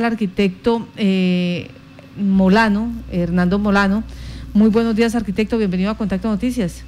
el 0.00 0.12
arquitecto 0.12 0.86
eh, 0.96 1.72
Molano, 2.16 2.92
Hernando 3.10 3.58
Molano. 3.58 4.04
Muy 4.54 4.68
buenos 4.68 4.94
días, 4.94 5.16
arquitecto. 5.16 5.58
Bienvenido 5.58 5.90
a 5.90 5.96
Contacto 5.96 6.28
Noticias. 6.28 6.84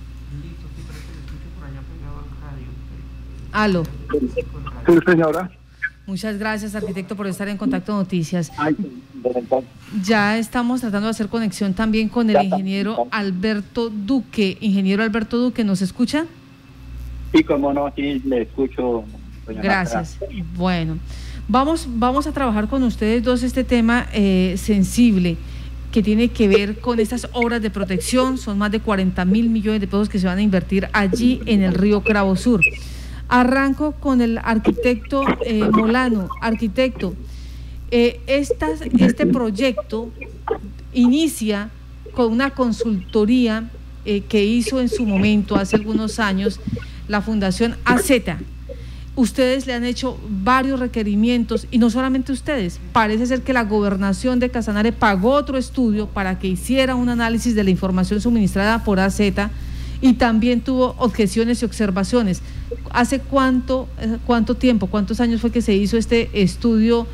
Aló. 3.50 3.82
Sí, 4.12 4.96
señora. 5.04 5.50
Muchas 6.06 6.38
gracias, 6.38 6.76
arquitecto, 6.76 7.16
por 7.16 7.26
estar 7.26 7.48
en 7.48 7.56
Contacto 7.56 7.96
Noticias. 7.96 8.52
Ya 10.04 10.38
estamos 10.38 10.80
tratando 10.80 11.08
de 11.08 11.10
hacer 11.10 11.26
conexión 11.26 11.74
también 11.74 12.08
con 12.08 12.30
el 12.30 12.40
ingeniero 12.44 13.08
Alberto 13.10 13.90
Duque. 13.90 14.56
Ingeniero 14.60 15.02
Alberto 15.02 15.36
Duque, 15.36 15.64
¿nos 15.64 15.82
escucha? 15.82 16.26
Sí, 17.32 17.42
como 17.42 17.72
no, 17.72 17.92
sí, 17.96 18.22
le 18.24 18.42
escucho. 18.42 19.02
Gracias. 19.48 20.16
Bueno. 20.54 21.00
Vamos, 21.52 22.28
a 22.28 22.32
trabajar 22.32 22.68
con 22.68 22.84
ustedes 22.84 23.24
dos 23.24 23.42
este 23.42 23.64
tema 23.64 24.06
eh, 24.12 24.54
sensible 24.56 25.36
que 25.90 26.00
tiene 26.00 26.28
que 26.28 26.46
ver 26.46 26.78
con 26.78 27.00
estas 27.00 27.28
obras 27.32 27.60
de 27.60 27.70
protección. 27.70 28.38
Son 28.38 28.56
más 28.56 28.70
de 28.70 28.78
40 28.78 29.24
mil 29.24 29.50
millones 29.50 29.80
de 29.80 29.88
pesos 29.88 30.08
que 30.08 30.20
se 30.20 30.28
van 30.28 30.38
a 30.38 30.42
invertir 30.42 30.88
allí 30.92 31.40
en 31.46 31.64
el 31.64 31.74
río 31.74 32.04
Cravo 32.04 32.36
Sur. 32.36 32.60
Arranco 33.26 33.90
con 33.98 34.20
el 34.20 34.38
arquitecto 34.38 35.24
eh, 35.44 35.68
Molano. 35.72 36.28
Arquitecto, 36.40 37.16
eh, 37.90 38.20
este 38.28 39.26
proyecto 39.26 40.08
inicia 40.92 41.68
con 42.12 42.30
una 42.30 42.50
consultoría 42.50 43.68
que 44.04 44.44
hizo 44.44 44.80
en 44.80 44.88
su 44.88 45.04
momento, 45.04 45.56
hace 45.56 45.74
algunos 45.74 46.20
años, 46.20 46.60
la 47.08 47.20
Fundación 47.20 47.74
AZ 47.84 48.08
ustedes 49.20 49.66
le 49.66 49.74
han 49.74 49.84
hecho 49.84 50.18
varios 50.28 50.80
requerimientos 50.80 51.66
y 51.70 51.78
no 51.78 51.90
solamente 51.90 52.32
ustedes, 52.32 52.80
parece 52.92 53.26
ser 53.26 53.42
que 53.42 53.52
la 53.52 53.64
gobernación 53.64 54.40
de 54.40 54.50
Casanare 54.50 54.92
pagó 54.92 55.32
otro 55.32 55.58
estudio 55.58 56.06
para 56.06 56.38
que 56.38 56.48
hiciera 56.48 56.94
un 56.94 57.10
análisis 57.10 57.54
de 57.54 57.62
la 57.62 57.70
información 57.70 58.20
suministrada 58.20 58.82
por 58.82 58.98
AZ 58.98 59.20
y 60.00 60.14
también 60.14 60.62
tuvo 60.62 60.94
objeciones 60.98 61.60
y 61.60 61.66
observaciones. 61.66 62.40
¿Hace 62.90 63.20
cuánto, 63.20 63.88
eh, 64.00 64.16
cuánto 64.26 64.54
tiempo, 64.54 64.86
cuántos 64.86 65.20
años 65.20 65.42
fue 65.42 65.52
que 65.52 65.60
se 65.60 65.74
hizo 65.74 65.98
este 65.98 66.30
estudio 66.32 67.06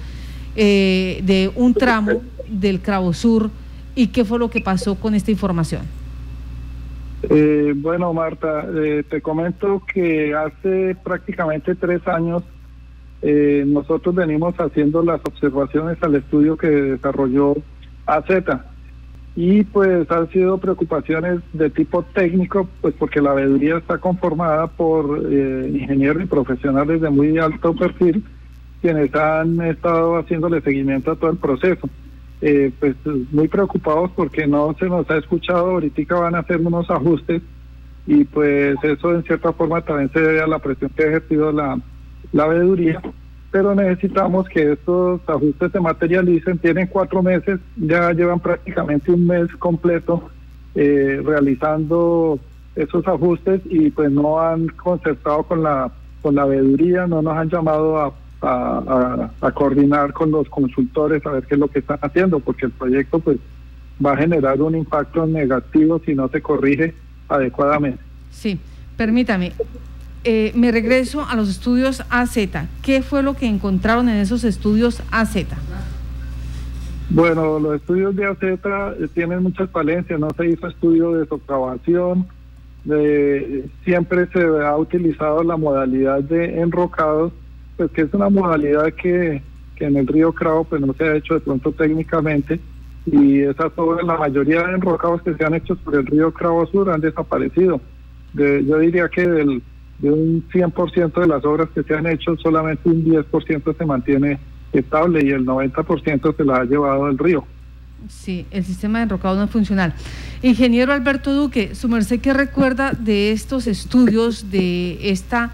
eh, 0.54 1.20
de 1.24 1.50
un 1.56 1.74
tramo 1.74 2.22
del 2.48 2.80
Cravo 2.80 3.12
Sur 3.14 3.50
y 3.96 4.08
qué 4.08 4.24
fue 4.24 4.38
lo 4.38 4.48
que 4.48 4.60
pasó 4.60 4.94
con 4.94 5.16
esta 5.16 5.32
información? 5.32 5.82
Eh, 7.22 7.72
bueno, 7.76 8.12
Marta, 8.12 8.66
eh, 8.74 9.02
te 9.08 9.22
comento 9.22 9.82
que 9.92 10.34
hace 10.34 10.96
prácticamente 11.02 11.74
tres 11.74 12.06
años 12.06 12.42
eh, 13.22 13.64
nosotros 13.66 14.14
venimos 14.14 14.54
haciendo 14.56 15.02
las 15.02 15.20
observaciones 15.24 15.96
al 16.02 16.16
estudio 16.16 16.56
que 16.56 16.68
desarrolló 16.68 17.54
AZ 18.04 18.26
y 19.34 19.64
pues 19.64 20.10
han 20.10 20.30
sido 20.30 20.58
preocupaciones 20.58 21.40
de 21.52 21.70
tipo 21.70 22.02
técnico, 22.02 22.68
pues 22.80 22.94
porque 22.98 23.20
la 23.20 23.34
veeduría 23.34 23.78
está 23.78 23.98
conformada 23.98 24.66
por 24.66 25.18
ingenieros 25.30 26.22
y 26.22 26.26
profesionales 26.26 27.00
de 27.00 27.10
muy 27.10 27.36
alto 27.38 27.74
perfil 27.74 28.24
quienes 28.80 29.14
han 29.14 29.60
estado 29.62 30.16
haciéndole 30.16 30.60
seguimiento 30.62 31.12
a 31.12 31.16
todo 31.16 31.30
el 31.30 31.38
proceso 31.38 31.88
eh, 32.40 32.70
pues 32.78 32.94
muy 33.32 33.48
preocupados 33.48 34.10
porque 34.14 34.46
no 34.46 34.74
se 34.78 34.86
nos 34.86 35.08
ha 35.10 35.16
escuchado, 35.16 35.70
ahorita 35.70 36.14
van 36.16 36.34
a 36.34 36.40
hacer 36.40 36.60
unos 36.60 36.90
ajustes 36.90 37.42
y 38.06 38.24
pues 38.24 38.76
eso 38.82 39.14
en 39.14 39.24
cierta 39.24 39.52
forma 39.52 39.80
también 39.80 40.10
se 40.12 40.20
debe 40.20 40.40
a 40.40 40.46
la 40.46 40.58
presión 40.58 40.90
que 40.94 41.04
ha 41.04 41.08
ejercido 41.08 41.50
la, 41.50 41.80
la 42.32 42.46
veeduría, 42.46 43.00
pero 43.50 43.74
necesitamos 43.74 44.48
que 44.48 44.72
estos 44.72 45.20
ajustes 45.26 45.72
se 45.72 45.80
materialicen, 45.80 46.58
tienen 46.58 46.88
cuatro 46.88 47.22
meses, 47.22 47.58
ya 47.76 48.12
llevan 48.12 48.40
prácticamente 48.40 49.10
un 49.10 49.26
mes 49.26 49.48
completo 49.56 50.30
eh, 50.74 51.20
realizando 51.24 52.38
esos 52.74 53.06
ajustes 53.08 53.62
y 53.64 53.90
pues 53.90 54.10
no 54.10 54.38
han 54.38 54.68
concertado 54.68 55.42
con 55.44 55.62
la 55.62 55.90
con 56.20 56.34
la 56.34 56.44
veeduría, 56.44 57.06
no 57.06 57.22
nos 57.22 57.36
han 57.36 57.48
llamado 57.48 57.98
a 57.98 58.12
a, 58.42 59.30
coordinar 59.54 60.12
con 60.12 60.30
los 60.30 60.48
consultores 60.48 61.24
a 61.26 61.30
ver 61.30 61.44
qué 61.46 61.54
es 61.54 61.60
lo 61.60 61.68
que 61.68 61.78
están 61.80 61.98
haciendo, 62.02 62.40
porque 62.40 62.66
el 62.66 62.72
proyecto 62.72 63.18
pues 63.18 63.38
va 64.04 64.12
a 64.12 64.16
generar 64.16 64.60
un 64.60 64.76
impacto 64.76 65.26
negativo 65.26 66.00
si 66.04 66.14
no 66.14 66.28
se 66.28 66.42
corrige 66.42 66.94
adecuadamente. 67.28 68.02
Sí, 68.30 68.58
permítame. 68.96 69.52
Eh, 70.24 70.52
me 70.54 70.72
regreso 70.72 71.24
a 71.24 71.36
los 71.36 71.48
estudios 71.48 72.02
AZ. 72.10 72.36
¿Qué 72.82 73.02
fue 73.02 73.22
lo 73.22 73.34
que 73.34 73.46
encontraron 73.46 74.08
en 74.08 74.16
esos 74.16 74.44
estudios 74.44 75.02
AZ? 75.10 75.36
Bueno, 77.08 77.60
los 77.60 77.76
estudios 77.76 78.14
de 78.16 78.26
AZ 78.26 78.42
eh, 78.42 79.08
tienen 79.14 79.42
muchas 79.42 79.70
falencias. 79.70 80.18
No 80.18 80.28
se 80.36 80.48
hizo 80.48 80.66
estudio 80.66 81.12
de 81.12 81.26
socavación. 81.26 82.26
De, 82.84 83.68
siempre 83.84 84.26
se 84.32 84.40
ha 84.40 84.76
utilizado 84.76 85.42
la 85.42 85.56
modalidad 85.56 86.20
de 86.20 86.60
enrocados 86.60 87.32
pues 87.76 87.90
que 87.90 88.02
es 88.02 88.14
una 88.14 88.28
modalidad 88.28 88.92
que, 88.94 89.42
en 89.78 89.96
el 89.96 90.06
río 90.06 90.32
Cravo 90.32 90.64
pues 90.64 90.80
no 90.80 90.94
se 90.94 91.04
ha 91.04 91.16
hecho 91.16 91.34
de 91.34 91.40
pronto 91.40 91.70
técnicamente 91.72 92.58
y 93.04 93.40
esas 93.40 93.70
obras, 93.76 94.06
la 94.06 94.16
mayoría 94.16 94.62
de 94.62 94.74
enrocados 94.74 95.22
que 95.22 95.34
se 95.34 95.44
han 95.44 95.54
hecho 95.54 95.76
por 95.76 95.94
el 95.94 96.06
río 96.06 96.32
Cravo 96.32 96.66
Sur 96.66 96.90
han 96.90 97.00
desaparecido. 97.00 97.80
yo 98.34 98.78
diría 98.78 99.08
que 99.08 99.28
del, 99.28 99.62
de 99.98 100.10
un 100.10 100.44
100% 100.48 101.20
de 101.20 101.26
las 101.26 101.44
obras 101.44 101.68
que 101.74 101.82
se 101.82 101.94
han 101.94 102.06
hecho, 102.06 102.36
solamente 102.36 102.88
un 102.88 103.04
10% 103.04 103.76
se 103.76 103.86
mantiene 103.86 104.38
estable 104.72 105.24
y 105.24 105.30
el 105.30 105.46
90% 105.46 106.36
se 106.36 106.44
la 106.44 106.56
ha 106.56 106.64
llevado 106.64 107.08
el 107.08 107.18
río. 107.18 107.44
Sí, 108.08 108.46
el 108.50 108.64
sistema 108.64 108.98
de 108.98 109.04
enrocado 109.04 109.36
no 109.36 109.44
es 109.44 109.50
funcional. 109.50 109.94
Ingeniero 110.42 110.92
Alberto 110.92 111.32
Duque, 111.32 111.74
su 111.74 111.88
merced, 111.88 112.20
¿qué 112.20 112.32
recuerda 112.32 112.92
de 112.92 113.32
estos 113.32 113.66
estudios, 113.66 114.50
de 114.50 115.10
esta 115.10 115.50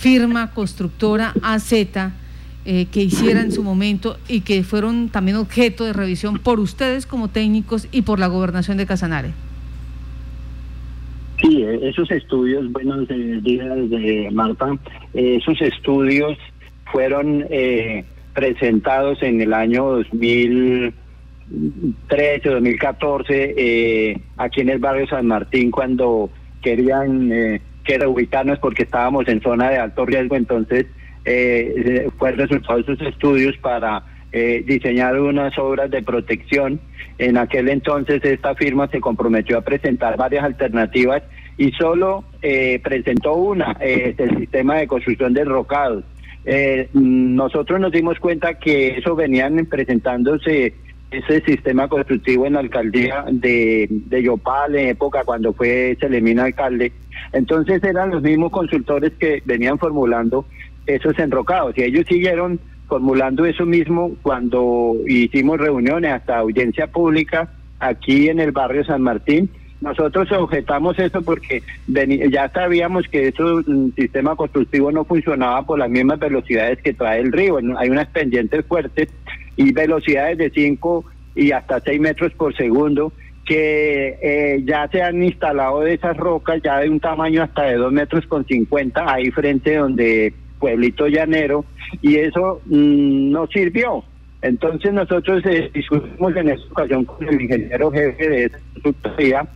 firma 0.00 0.50
constructora 0.52 1.34
AZ 1.42 1.72
eh, 1.72 2.86
que 2.90 3.02
hiciera 3.02 3.42
en 3.42 3.52
su 3.52 3.62
momento 3.62 4.16
y 4.28 4.40
que 4.40 4.64
fueron 4.64 5.10
también 5.10 5.36
objeto 5.36 5.84
de 5.84 5.92
revisión 5.92 6.38
por 6.38 6.58
ustedes 6.58 7.04
como 7.04 7.28
técnicos 7.28 7.86
y 7.92 8.00
por 8.00 8.18
la 8.18 8.26
gobernación 8.26 8.78
de 8.78 8.86
Casanare. 8.86 9.32
Sí, 11.42 11.62
e-, 11.62 11.86
esos 11.86 12.10
estudios, 12.10 12.72
buenos 12.72 13.06
días 13.08 13.90
de 13.90 14.30
Marta, 14.32 14.74
esos 15.12 15.60
estudios 15.60 16.38
fueron 16.90 17.44
eh, 17.50 18.06
presentados 18.34 19.22
en 19.22 19.42
el 19.42 19.52
año 19.52 19.84
2013, 19.84 22.48
2014, 22.48 23.54
eh, 23.54 24.18
aquí 24.38 24.62
en 24.62 24.70
el 24.70 24.78
barrio 24.78 25.06
San 25.08 25.26
Martín, 25.26 25.70
cuando 25.70 26.30
querían 26.62 27.30
eh, 27.30 27.60
que 27.84 27.98
reubicarnos 27.98 28.58
porque 28.58 28.84
estábamos 28.84 29.28
en 29.28 29.40
zona 29.40 29.70
de 29.70 29.78
alto 29.78 30.04
riesgo, 30.06 30.36
entonces 30.36 30.86
eh, 31.24 32.08
fue 32.18 32.30
el 32.30 32.38
resultado 32.38 32.82
de 32.82 32.92
esos 32.92 33.06
estudios 33.06 33.56
para 33.58 34.02
eh, 34.32 34.62
diseñar 34.66 35.18
unas 35.20 35.56
obras 35.58 35.90
de 35.90 36.02
protección. 36.02 36.80
En 37.18 37.36
aquel 37.36 37.68
entonces 37.68 38.24
esta 38.24 38.54
firma 38.54 38.88
se 38.88 39.00
comprometió 39.00 39.58
a 39.58 39.62
presentar 39.62 40.16
varias 40.16 40.44
alternativas 40.44 41.22
y 41.58 41.72
solo 41.72 42.24
eh, 42.40 42.80
presentó 42.82 43.34
una, 43.34 43.76
eh, 43.80 44.14
el 44.16 44.38
sistema 44.38 44.76
de 44.76 44.86
construcción 44.86 45.34
de 45.34 45.44
rocados. 45.44 46.04
Eh, 46.46 46.88
nosotros 46.94 47.78
nos 47.78 47.92
dimos 47.92 48.18
cuenta 48.18 48.54
que 48.54 48.96
eso 48.96 49.14
venían 49.14 49.66
presentándose 49.66 50.72
ese 51.10 51.40
sistema 51.42 51.88
constructivo 51.88 52.46
en 52.46 52.54
la 52.54 52.60
alcaldía 52.60 53.24
de, 53.30 53.88
de 53.90 54.22
Yopal 54.22 54.76
en 54.76 54.88
época 54.88 55.24
cuando 55.24 55.52
fue 55.52 55.96
Selemina 56.00 56.44
alcalde. 56.44 56.92
Entonces 57.32 57.82
eran 57.84 58.10
los 58.10 58.22
mismos 58.22 58.50
consultores 58.50 59.12
que 59.18 59.42
venían 59.44 59.78
formulando 59.78 60.44
esos 60.86 61.18
enrocados 61.18 61.76
y 61.78 61.82
ellos 61.82 62.06
siguieron 62.08 62.58
formulando 62.88 63.46
eso 63.46 63.64
mismo 63.64 64.12
cuando 64.22 64.96
hicimos 65.06 65.58
reuniones 65.58 66.12
hasta 66.12 66.38
audiencia 66.38 66.88
pública 66.88 67.48
aquí 67.78 68.28
en 68.28 68.40
el 68.40 68.50
barrio 68.50 68.84
San 68.84 69.02
Martín. 69.02 69.48
Nosotros 69.80 70.30
objetamos 70.32 70.98
eso 70.98 71.22
porque 71.22 71.62
ya 71.86 72.50
sabíamos 72.50 73.06
que 73.08 73.28
ese 73.28 73.42
mm, 73.42 73.94
sistema 73.94 74.36
constructivo 74.36 74.92
no 74.92 75.04
funcionaba 75.04 75.64
por 75.64 75.78
las 75.78 75.88
mismas 75.88 76.18
velocidades 76.18 76.82
que 76.82 76.92
trae 76.92 77.20
el 77.20 77.32
río. 77.32 77.58
Hay 77.78 77.88
unas 77.88 78.08
pendientes 78.08 78.66
fuertes 78.66 79.08
y 79.56 79.72
velocidades 79.72 80.36
de 80.36 80.50
5 80.50 81.04
y 81.36 81.52
hasta 81.52 81.80
6 81.80 82.00
metros 82.00 82.32
por 82.34 82.54
segundo 82.56 83.12
que 83.50 84.16
eh, 84.22 84.62
ya 84.64 84.86
se 84.92 85.02
han 85.02 85.20
instalado 85.24 85.80
de 85.80 85.94
esas 85.94 86.16
rocas 86.16 86.62
ya 86.62 86.78
de 86.78 86.88
un 86.88 87.00
tamaño 87.00 87.42
hasta 87.42 87.64
de 87.64 87.74
2 87.74 87.92
metros 87.92 88.24
con 88.26 88.46
50 88.46 89.12
ahí 89.12 89.28
frente 89.32 89.74
donde 89.74 90.32
Pueblito 90.60 91.08
Llanero 91.08 91.64
y 92.00 92.14
eso 92.18 92.60
mm, 92.66 93.32
no 93.32 93.48
sirvió. 93.48 94.04
Entonces 94.40 94.92
nosotros 94.92 95.42
eh, 95.46 95.68
discutimos 95.74 96.36
en 96.36 96.50
esta 96.50 96.64
ocasión 96.70 97.04
con 97.04 97.28
el 97.28 97.40
ingeniero 97.42 97.90
jefe 97.90 98.28
de 98.28 98.44
esa 98.44 98.58
consultoría 98.74 99.48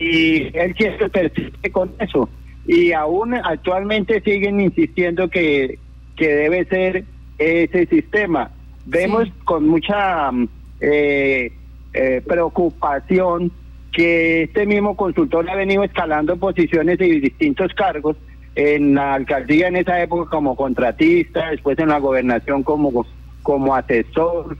y 0.00 0.58
él 0.58 0.74
siempre 0.76 1.08
persiste 1.08 1.70
con 1.70 1.92
eso. 2.00 2.28
Y 2.66 2.90
aún 2.90 3.34
actualmente 3.34 4.20
siguen 4.22 4.60
insistiendo 4.60 5.28
que, 5.28 5.78
que 6.16 6.34
debe 6.34 6.64
ser 6.64 7.04
ese 7.38 7.86
sistema. 7.86 8.50
Vemos 8.86 9.28
con 9.44 9.68
mucha 9.68 10.32
eh, 10.80 11.52
eh, 11.92 12.22
preocupación 12.26 13.50
que 13.92 14.44
este 14.44 14.66
mismo 14.66 14.96
consultor 14.96 15.48
ha 15.50 15.56
venido 15.56 15.82
escalando 15.82 16.36
posiciones 16.36 17.00
y 17.00 17.20
distintos 17.20 17.72
cargos 17.74 18.16
en 18.54 18.94
la 18.94 19.14
alcaldía 19.14 19.68
en 19.68 19.76
esa 19.76 20.00
época 20.02 20.30
como 20.30 20.56
contratista, 20.56 21.50
después 21.50 21.78
en 21.78 21.88
la 21.88 21.98
gobernación 21.98 22.62
como, 22.62 23.06
como 23.42 23.74
asesor 23.74 24.56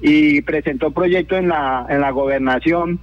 y 0.00 0.42
presentó 0.42 0.90
proyectos 0.90 1.38
en 1.38 1.48
la, 1.48 1.86
en 1.88 2.00
la 2.00 2.10
gobernación 2.10 2.98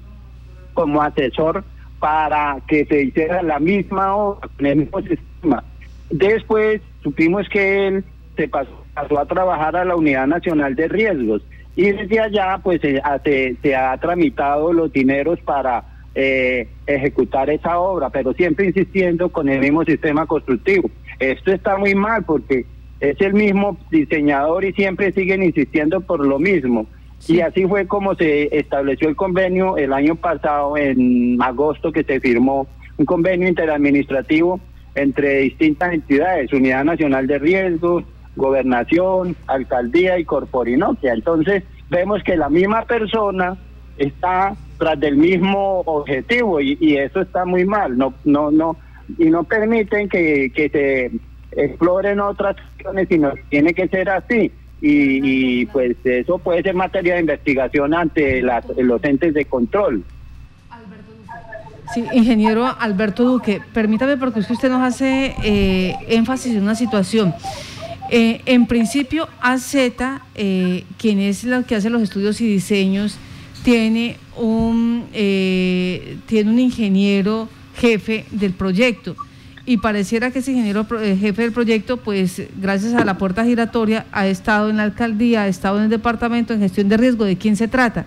como 0.73 1.01
asesor 1.01 1.63
para 1.99 2.57
que 2.67 2.85
se 2.85 3.03
hiciera 3.03 3.41
la 3.43 3.59
misma 3.59 4.15
obra 4.15 4.49
con 4.55 4.65
el 4.65 4.77
mismo 4.77 5.01
sistema. 5.01 5.63
Después 6.09 6.81
supimos 7.03 7.47
que 7.49 7.87
él 7.87 8.05
se 8.35 8.47
pasó, 8.47 8.83
a 8.95 9.25
trabajar 9.25 9.75
a 9.75 9.85
la 9.85 9.95
Unidad 9.95 10.27
Nacional 10.27 10.75
de 10.75 10.87
Riesgos 10.87 11.41
y 11.75 11.91
desde 11.91 12.19
allá 12.19 12.59
pues 12.62 12.81
se, 12.81 13.01
se 13.62 13.75
ha 13.75 13.97
tramitado 13.97 14.73
los 14.73 14.91
dineros 14.91 15.39
para 15.41 15.83
eh, 16.13 16.68
ejecutar 16.88 17.50
esa 17.50 17.79
obra, 17.79 18.09
pero 18.09 18.33
siempre 18.33 18.65
insistiendo 18.65 19.29
con 19.29 19.47
el 19.47 19.59
mismo 19.59 19.85
sistema 19.85 20.25
constructivo. 20.25 20.89
Esto 21.19 21.51
está 21.51 21.77
muy 21.77 21.95
mal 21.95 22.23
porque 22.25 22.65
es 23.00 23.19
el 23.21 23.33
mismo 23.33 23.77
diseñador 23.89 24.65
y 24.65 24.73
siempre 24.73 25.12
siguen 25.13 25.44
insistiendo 25.44 26.01
por 26.01 26.25
lo 26.25 26.38
mismo. 26.38 26.85
Y 27.27 27.39
así 27.41 27.65
fue 27.65 27.88
como 27.88 28.15
se 28.15 28.57
estableció 28.57 29.07
el 29.07 29.15
convenio 29.15 29.77
el 29.77 29.94
año 29.94 30.15
pasado, 30.15 30.75
en 30.75 31.41
agosto, 31.41 31.91
que 31.91 32.03
se 32.03 32.19
firmó 32.19 32.67
un 32.97 33.06
convenio 33.06 33.47
interadministrativo 33.47 34.59
entre 34.95 35.38
distintas 35.38 35.94
entidades, 35.94 36.51
Unidad 36.51 36.83
Nacional 36.83 37.27
de 37.27 37.39
Riesgos, 37.39 38.03
Gobernación, 38.35 39.35
Alcaldía 39.47 40.19
y 40.19 40.25
Corporinoquia. 40.25 41.13
Entonces 41.13 41.63
vemos 41.89 42.23
que 42.23 42.37
la 42.37 42.49
misma 42.49 42.83
persona 42.83 43.57
está 43.97 44.55
tras 44.77 44.99
del 44.99 45.17
mismo 45.17 45.81
objetivo 45.81 46.59
y, 46.59 46.77
y 46.79 46.97
eso 46.97 47.21
está 47.21 47.45
muy 47.45 47.65
mal. 47.65 47.97
No, 47.97 48.13
no, 48.25 48.51
no 48.51 48.77
y 49.17 49.25
no 49.25 49.43
permiten 49.43 50.09
que, 50.09 50.51
que 50.53 50.69
se 50.69 51.11
exploren 51.61 52.19
otras 52.19 52.55
acciones, 52.57 53.07
sino 53.09 53.33
tiene 53.49 53.73
que 53.73 53.87
ser 53.87 54.09
así. 54.09 54.51
Y, 54.83 55.67
pues 55.67 55.95
eso 56.03 56.39
puede 56.39 56.63
ser 56.63 56.73
materia 56.73 57.13
de 57.13 57.19
investigación 57.19 57.93
ante 57.93 58.41
las, 58.41 58.65
los 58.77 59.03
entes 59.03 59.33
de 59.33 59.45
control. 59.45 60.03
Ingeniero 62.13 62.65
Alberto 62.79 63.23
Duque, 63.23 63.61
permítame 63.73 64.17
porque 64.17 64.39
usted 64.39 64.69
nos 64.69 64.81
hace 64.81 65.35
eh, 65.43 65.95
énfasis 66.07 66.55
en 66.55 66.63
una 66.63 66.73
situación. 66.73 67.35
Eh, 68.11 68.41
en 68.45 68.67
principio, 68.67 69.27
AZ, 69.41 69.73
eh, 70.35 70.83
quien 70.99 71.19
es 71.19 71.43
lo 71.45 71.63
que 71.65 71.75
hace 71.75 71.89
los 71.89 72.01
estudios 72.01 72.41
y 72.41 72.47
diseños, 72.47 73.17
tiene 73.63 74.17
un, 74.35 75.05
tiene 75.11 76.49
un 76.49 76.59
ingeniero 76.59 77.47
jefe 77.75 78.25
del 78.31 78.53
proyecto 78.53 79.15
y 79.65 79.77
pareciera 79.77 80.31
que 80.31 80.39
ese 80.39 80.51
ingeniero 80.51 80.85
eh, 81.01 81.15
jefe 81.15 81.43
del 81.43 81.51
proyecto, 81.51 81.97
pues 81.97 82.47
gracias 82.59 82.93
a 82.95 83.05
la 83.05 83.17
puerta 83.17 83.45
giratoria, 83.45 84.05
ha 84.11 84.27
estado 84.27 84.69
en 84.69 84.77
la 84.77 84.83
alcaldía, 84.83 85.43
ha 85.43 85.47
estado 85.47 85.77
en 85.77 85.85
el 85.85 85.89
departamento 85.89 86.53
en 86.53 86.59
gestión 86.59 86.89
de 86.89 86.97
riesgo. 86.97 87.25
¿De 87.25 87.37
quién 87.37 87.55
se 87.55 87.67
trata? 87.67 88.05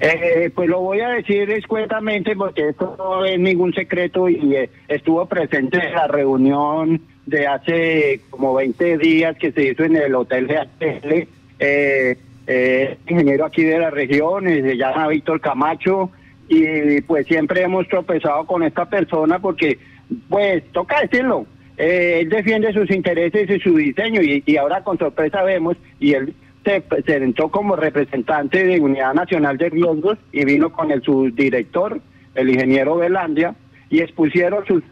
Eh, 0.00 0.50
pues 0.54 0.68
lo 0.68 0.80
voy 0.80 1.00
a 1.00 1.08
decir 1.08 1.50
escuetamente 1.50 2.36
porque 2.36 2.68
esto 2.68 2.94
no 2.98 3.24
es 3.24 3.38
ningún 3.38 3.72
secreto 3.72 4.28
y 4.28 4.54
eh, 4.54 4.70
estuvo 4.88 5.24
presente 5.26 5.78
en 5.78 5.94
la 5.94 6.06
reunión 6.06 7.00
de 7.26 7.46
hace 7.46 8.20
como 8.30 8.54
20 8.54 8.98
días 8.98 9.36
que 9.38 9.52
se 9.52 9.70
hizo 9.70 9.84
en 9.84 9.96
el 9.96 10.14
Hotel 10.14 10.46
de 10.48 11.28
eh, 12.46 12.98
ingeniero 13.08 13.46
aquí 13.46 13.62
de 13.62 13.78
la 13.78 13.90
región, 13.90 14.46
se 14.46 14.76
llama 14.76 15.08
Víctor 15.08 15.40
Camacho 15.40 16.10
y 16.48 17.00
pues 17.02 17.26
siempre 17.26 17.62
hemos 17.62 17.88
tropezado 17.88 18.46
con 18.46 18.62
esta 18.62 18.84
persona 18.84 19.38
porque 19.38 19.78
pues 20.28 20.62
toca 20.72 21.00
decirlo, 21.00 21.46
eh, 21.76 22.18
él 22.20 22.28
defiende 22.28 22.72
sus 22.72 22.90
intereses 22.90 23.48
y 23.48 23.60
su 23.60 23.76
diseño 23.76 24.20
y, 24.22 24.56
ahora 24.56 24.82
con 24.82 24.98
sorpresa 24.98 25.42
vemos 25.42 25.76
y 25.98 26.12
él 26.12 26.34
se 26.64 26.80
presentó 26.80 27.50
como 27.50 27.76
representante 27.76 28.64
de 28.64 28.80
Unidad 28.80 29.14
Nacional 29.14 29.56
de 29.58 29.70
Riesgos 29.70 30.18
y 30.32 30.44
vino 30.44 30.72
con 30.72 30.90
el 30.90 31.02
subdirector, 31.02 32.00
el 32.34 32.50
ingeniero 32.50 32.96
Velandia, 32.96 33.54
y 33.90 34.00
expusieron 34.00 34.64
sus, 34.66 34.82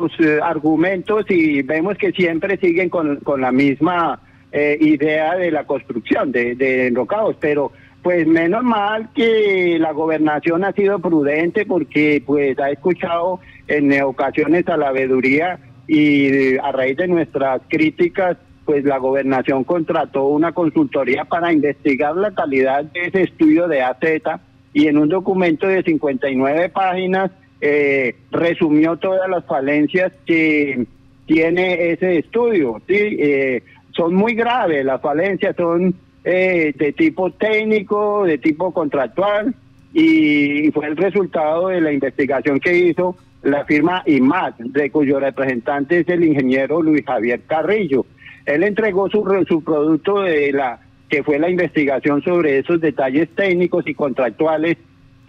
sus 0.00 0.26
eh, 0.26 0.40
argumentos 0.42 1.24
y 1.28 1.62
vemos 1.62 1.98
que 1.98 2.12
siempre 2.12 2.56
siguen 2.56 2.88
con, 2.88 3.16
con 3.16 3.40
la 3.40 3.52
misma 3.52 4.20
eh, 4.50 4.78
idea 4.80 5.36
de 5.36 5.50
la 5.50 5.64
construcción 5.64 6.32
de, 6.32 6.54
de 6.54 6.86
enrocados, 6.86 7.36
pero 7.38 7.72
pues 8.02 8.26
menos 8.26 8.64
mal 8.64 9.10
que 9.14 9.76
la 9.78 9.92
gobernación 9.92 10.64
ha 10.64 10.72
sido 10.72 10.98
prudente 10.98 11.66
porque 11.66 12.22
pues 12.24 12.58
ha 12.58 12.70
escuchado 12.70 13.40
en 13.68 14.02
ocasiones 14.02 14.66
a 14.68 14.76
la 14.76 14.90
veeduría 14.90 15.58
y 15.86 16.56
a 16.56 16.72
raíz 16.72 16.96
de 16.96 17.08
nuestras 17.08 17.60
críticas 17.68 18.38
pues 18.64 18.84
la 18.84 18.98
gobernación 18.98 19.64
contrató 19.64 20.26
una 20.26 20.52
consultoría 20.52 21.24
para 21.24 21.52
investigar 21.52 22.16
la 22.16 22.30
calidad 22.30 22.84
de 22.84 23.06
ese 23.06 23.22
estudio 23.22 23.68
de 23.68 23.82
AZ 23.82 23.98
y 24.72 24.86
en 24.86 24.96
un 24.96 25.08
documento 25.08 25.66
de 25.66 25.82
59 25.82 26.68
páginas 26.68 27.30
eh, 27.60 28.16
resumió 28.30 28.96
todas 28.96 29.28
las 29.28 29.44
falencias 29.44 30.12
que 30.24 30.86
tiene 31.26 31.92
ese 31.92 32.18
estudio. 32.18 32.80
¿sí? 32.86 32.94
Eh, 32.96 33.62
son 33.92 34.14
muy 34.14 34.34
graves, 34.34 34.84
las 34.84 35.00
falencias 35.00 35.56
son 35.56 35.94
eh, 36.24 36.72
de 36.76 36.92
tipo 36.92 37.30
técnico, 37.32 38.24
de 38.24 38.38
tipo 38.38 38.72
contractual, 38.72 39.54
y 39.92 40.70
fue 40.72 40.86
el 40.86 40.96
resultado 40.96 41.68
de 41.68 41.80
la 41.80 41.92
investigación 41.92 42.60
que 42.60 42.76
hizo 42.76 43.16
la 43.42 43.64
firma 43.64 44.02
IMAT, 44.06 44.58
de 44.58 44.90
cuyo 44.90 45.18
representante 45.18 46.00
es 46.00 46.08
el 46.08 46.24
ingeniero 46.24 46.82
Luis 46.82 47.04
Javier 47.04 47.40
Carrillo. 47.46 48.06
Él 48.46 48.62
entregó 48.62 49.08
su, 49.08 49.24
su 49.48 49.62
producto 49.64 50.20
de 50.20 50.52
la 50.52 50.80
que 51.08 51.22
fue 51.24 51.38
la 51.38 51.50
investigación 51.50 52.22
sobre 52.22 52.58
esos 52.58 52.80
detalles 52.80 53.28
técnicos 53.34 53.86
y 53.86 53.94
contractuales 53.94 54.76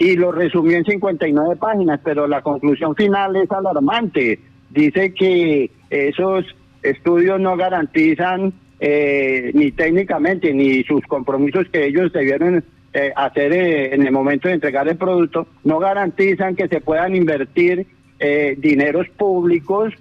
y 0.01 0.15
lo 0.15 0.31
resumió 0.31 0.77
en 0.77 0.83
59 0.83 1.57
páginas, 1.57 1.99
pero 2.03 2.25
la 2.25 2.41
conclusión 2.41 2.95
final 2.95 3.35
es 3.35 3.51
alarmante. 3.51 4.39
Dice 4.71 5.13
que 5.13 5.69
esos 5.91 6.43
estudios 6.81 7.39
no 7.39 7.55
garantizan 7.55 8.51
eh, 8.79 9.51
ni 9.53 9.71
técnicamente 9.71 10.55
ni 10.55 10.83
sus 10.85 11.03
compromisos 11.03 11.67
que 11.71 11.85
ellos 11.85 12.11
debieron 12.11 12.63
eh, 12.93 13.13
hacer 13.15 13.53
eh, 13.53 13.93
en 13.93 14.07
el 14.07 14.11
momento 14.11 14.47
de 14.47 14.55
entregar 14.55 14.87
el 14.87 14.97
producto, 14.97 15.45
no 15.63 15.77
garantizan 15.77 16.55
que 16.55 16.67
se 16.67 16.81
puedan 16.81 17.15
invertir 17.15 17.85
eh, 18.19 18.55
dineros 18.57 19.07
públicos 19.09 19.93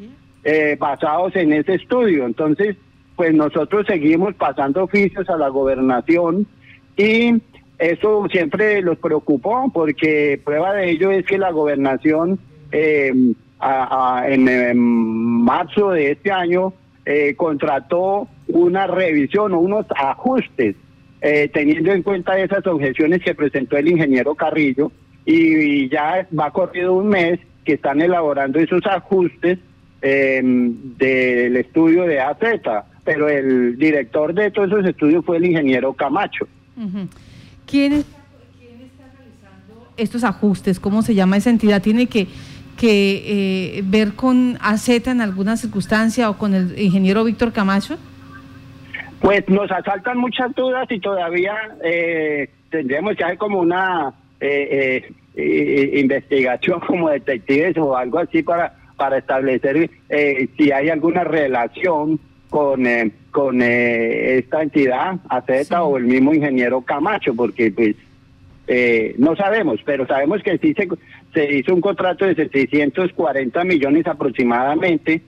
eh, 0.45 0.79
basados 0.81 1.37
en 1.37 1.53
ese 1.53 1.75
estudio. 1.75 2.25
Entonces, 2.25 2.75
pues 3.17 3.35
nosotros 3.35 3.85
seguimos 3.87 4.35
pasando 4.35 4.85
oficios 4.85 5.29
a 5.29 5.37
la 5.37 5.49
gobernación 5.49 6.47
y 6.97 7.43
eso 7.81 8.27
siempre 8.31 8.83
los 8.83 8.99
preocupó 8.99 9.71
porque 9.73 10.41
prueba 10.45 10.75
de 10.75 10.91
ello 10.91 11.11
es 11.11 11.25
que 11.27 11.39
la 11.39 11.51
gobernación 11.51 12.39
eh, 12.73 13.13
en, 14.29 14.79
marzo 14.79 15.91
de 15.91 16.13
este 16.13 16.31
año 16.31 16.73
contrató 17.37 18.29
una 18.47 18.87
revisión 18.87 19.53
o 19.53 19.59
unos 19.59 19.85
ajustes 19.97 20.77
teniendo 21.53 21.93
en 21.93 22.03
cuenta 22.03 22.39
esas 22.39 22.65
objeciones 22.67 23.23
que 23.23 23.35
presentó 23.35 23.77
el 23.77 23.89
ingeniero 23.89 24.35
Carrillo 24.35 24.93
y 25.25 25.89
ya 25.89 26.27
va 26.39 26.51
corrido 26.51 26.95
un 26.95 27.09
mes 27.09 27.41
que 27.65 27.75
están 27.75 28.01
elaborando 28.01 28.59
esos 28.59 28.85
ajustes 28.87 29.59
em, 30.03 30.97
del 30.97 31.57
estudio 31.57 32.05
de 32.05 32.21
AZ, 32.21 32.39
pero 33.05 33.29
el 33.29 33.77
director 33.77 34.35
de 34.35 34.51
todos 34.51 34.69
esos 34.69 34.87
estudios 34.87 35.25
fue 35.25 35.37
el 35.37 35.47
ingeniero 35.47 35.93
Camacho. 35.93 36.47
¿Quién, 37.71 37.93
está 37.93 38.05
realizando 39.17 39.93
estos 39.97 40.25
ajustes? 40.25 40.81
¿Cómo 40.81 41.03
se 41.03 41.15
llama 41.15 41.37
esa 41.37 41.51
entidad? 41.51 41.81
¿Tiene 41.83 42.07
que, 42.07 42.27
que 42.77 43.77
eh, 43.79 43.83
ver 43.85 44.15
con 44.15 44.59
AZ 44.61 44.89
en 44.89 45.21
alguna 45.21 45.57
circunstancia 45.57 46.29
o 46.31 46.39
con 46.39 46.55
el 46.55 46.79
ingeniero 46.79 47.25
Víctor 47.25 47.53
Camacho? 47.53 47.97
Pues 49.21 49.49
nos 49.49 49.71
asaltan 49.71 50.19
muchas 50.19 50.55
dudas 50.55 50.87
y 50.91 50.99
todavía 50.99 51.55
eh, 51.85 52.49
tendremos 52.71 53.17
que 53.17 53.25
hacer 53.25 53.39
como 53.39 53.61
una 53.61 54.15
eh, 54.41 55.13
eh, 55.37 56.01
investigación 56.01 56.81
como 56.81 57.11
detectives 57.11 57.77
o 57.77 57.97
algo 57.97 58.19
así 58.19 58.43
para 58.43 58.75
para 59.01 59.17
establecer 59.17 59.91
eh, 60.11 60.49
si 60.59 60.73
hay 60.73 60.91
alguna 60.91 61.25
relación 61.25 62.21
con 62.51 62.87
eh, 62.87 63.11
con 63.31 63.63
eh, 63.63 64.39
esta 64.39 64.63
entidad 64.63 65.17
AZ 65.29 65.71
o 65.81 65.97
el 65.97 66.05
mismo 66.05 66.35
ingeniero 66.35 66.81
Camacho 66.83 67.35
porque 67.35 67.71
pues 67.71 67.97
no 69.19 69.35
sabemos 69.35 69.81
pero 69.85 70.07
sabemos 70.07 70.45
que 70.45 70.57
sí 70.59 70.75
se, 70.75 70.89
se 71.35 71.57
hizo 71.57 71.75
un 71.75 71.81
contrato 71.81 72.25
de 72.25 72.37
740 72.37 73.65
millones 73.65 74.07
aproximadamente 74.07 75.23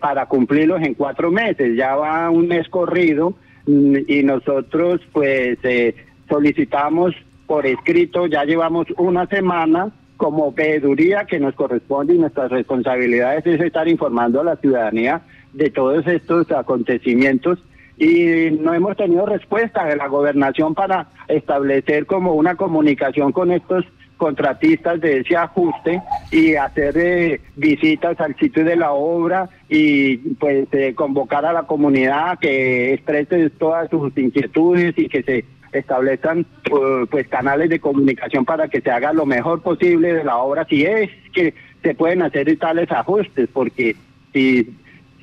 para 0.00 0.26
cumplirlos 0.26 0.80
en 0.82 0.94
cuatro 0.94 1.30
meses. 1.30 1.76
Ya 1.76 1.94
va 1.96 2.30
un 2.30 2.48
mes 2.48 2.68
corrido 2.68 3.34
mm, 3.66 3.96
y 4.06 4.22
nosotros 4.22 5.00
pues 5.12 5.58
eh, 5.62 5.94
solicitamos 6.28 7.14
por 7.46 7.66
escrito, 7.66 8.26
ya 8.26 8.44
llevamos 8.44 8.86
una 8.96 9.26
semana 9.26 9.90
como 10.16 10.52
veeduría 10.52 11.24
que 11.24 11.38
nos 11.38 11.54
corresponde 11.54 12.14
y 12.14 12.18
nuestras 12.18 12.50
responsabilidades 12.50 13.46
es 13.46 13.60
estar 13.60 13.86
informando 13.86 14.40
a 14.40 14.44
la 14.44 14.56
ciudadanía 14.56 15.20
de 15.56 15.70
todos 15.70 16.06
estos 16.06 16.50
acontecimientos 16.52 17.58
y 17.96 18.50
no 18.60 18.74
hemos 18.74 18.94
tenido 18.96 19.24
respuesta 19.24 19.86
de 19.86 19.96
la 19.96 20.06
gobernación 20.06 20.74
para 20.74 21.08
establecer 21.28 22.04
como 22.04 22.34
una 22.34 22.56
comunicación 22.56 23.32
con 23.32 23.50
estos 23.50 23.86
contratistas 24.18 25.00
de 25.00 25.20
ese 25.20 25.36
ajuste 25.36 26.02
y 26.30 26.54
hacer 26.56 26.96
eh, 26.96 27.40
visitas 27.56 28.20
al 28.20 28.36
sitio 28.36 28.64
de 28.64 28.76
la 28.76 28.92
obra 28.92 29.48
y 29.68 30.18
pues 30.34 30.68
eh, 30.72 30.94
convocar 30.94 31.46
a 31.46 31.54
la 31.54 31.62
comunidad 31.62 32.38
que 32.38 32.92
exprese 32.92 33.48
todas 33.50 33.88
sus 33.88 34.16
inquietudes 34.16 34.92
y 34.98 35.08
que 35.08 35.22
se 35.22 35.44
establezcan 35.72 36.46
pues 37.10 37.28
canales 37.28 37.68
de 37.70 37.80
comunicación 37.80 38.44
para 38.44 38.68
que 38.68 38.80
se 38.80 38.90
haga 38.90 39.12
lo 39.12 39.26
mejor 39.26 39.62
posible 39.62 40.12
de 40.12 40.24
la 40.24 40.36
obra 40.36 40.66
si 40.68 40.84
es 40.84 41.10
que 41.34 41.54
se 41.82 41.94
pueden 41.94 42.22
hacer 42.22 42.56
tales 42.58 42.90
ajustes 42.90 43.48
porque 43.52 43.96
si 44.32 44.74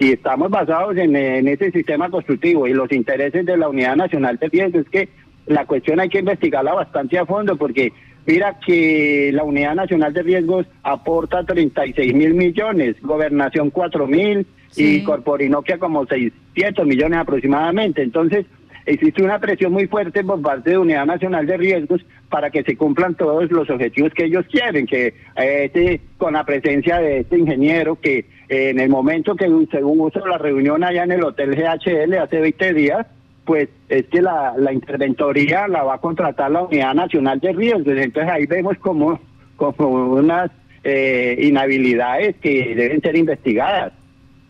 si 0.03 0.12
estamos 0.12 0.50
basados 0.50 0.98
en, 0.98 1.15
en 1.15 1.48
ese 1.48 1.72
sistema 1.72 2.10
constructivo 2.10 2.67
y 2.67 2.74
los 2.74 2.91
intereses 2.91 3.45
de 3.45 3.55
la 3.55 3.69
Unidad 3.69 3.95
Nacional 3.95 4.38
de 4.38 4.50
Riesgo 4.50 4.79
es 4.79 4.89
que 4.89 5.07
la 5.45 5.65
cuestión 5.65 6.01
hay 6.01 6.10
que 6.10 6.19
investigarla 6.19 6.74
bastante 6.74 7.17
a 7.17 7.25
fondo 7.25 7.55
porque 7.55 7.93
mira 8.25 8.60
que 8.60 9.31
la 9.33 9.45
Unidad 9.45 9.75
Nacional 9.75 10.12
de 10.12 10.24
Riesgos 10.24 10.65
aporta 10.83 11.45
36 11.45 12.13
mil 12.13 12.33
millones, 12.33 12.98
Gobernación 13.01 13.69
4 13.69 14.05
mil 14.05 14.45
y 14.75 15.03
Corporinoquia 15.03 15.77
como 15.77 16.05
600 16.05 16.86
millones 16.86 17.19
aproximadamente. 17.19 18.01
Entonces, 18.01 18.45
existe 18.86 19.24
una 19.24 19.40
presión 19.40 19.72
muy 19.72 19.88
fuerte 19.88 20.24
por 20.24 20.42
parte 20.42 20.72
de 20.72 20.78
Unidad 20.78 21.06
Nacional 21.06 21.46
de 21.46 21.58
Riesgos 21.58 22.06
para 22.30 22.50
que 22.50 22.63
se 22.63 22.75
cumplan 22.75 23.16
todos 23.16 23.50
los 23.52 23.70
objetivos 23.70 24.13
que 24.13 24.25
ellos 24.25 24.46
quieren, 24.52 24.86
que 24.86 25.13
este, 25.36 26.02
con 26.18 26.34
la 26.34 26.44
presencia 26.44 27.00
de 27.00 27.20
este 27.20 27.38
ingeniero 27.38 27.96
que 28.00 28.25
eh, 28.50 28.70
en 28.70 28.80
el 28.80 28.90
momento 28.90 29.36
que 29.36 29.48
según 29.72 30.10
hizo 30.10 30.28
la 30.28 30.38
reunión 30.38 30.84
allá 30.84 31.04
en 31.04 31.12
el 31.12 31.24
Hotel 31.24 31.56
GHL 31.56 32.13
hace 32.16 32.40
20 32.40 32.74
días, 32.74 33.08
pues 33.46 33.70
es 33.90 34.06
que 34.06 34.22
la, 34.22 34.54
la 34.58 34.72
interventoría 34.72 35.68
la 35.68 35.84
va 35.84 35.96
a 35.96 35.98
contratar 36.00 36.52
la 36.52 36.63
Unidad 36.63 36.94
Nacional 36.94 37.40
de 37.40 37.52
Riesgos. 37.52 37.98
Entonces 37.98 38.32
ahí 38.32 38.46
vemos 38.46 38.78
como, 38.80 39.20
como 39.58 40.13
unas 40.13 40.50
eh, 40.84 41.38
inhabilidades 41.42 42.36
que 42.38 42.74
deben 42.75 43.02
ser 43.02 43.16
investigadas. 43.16 43.94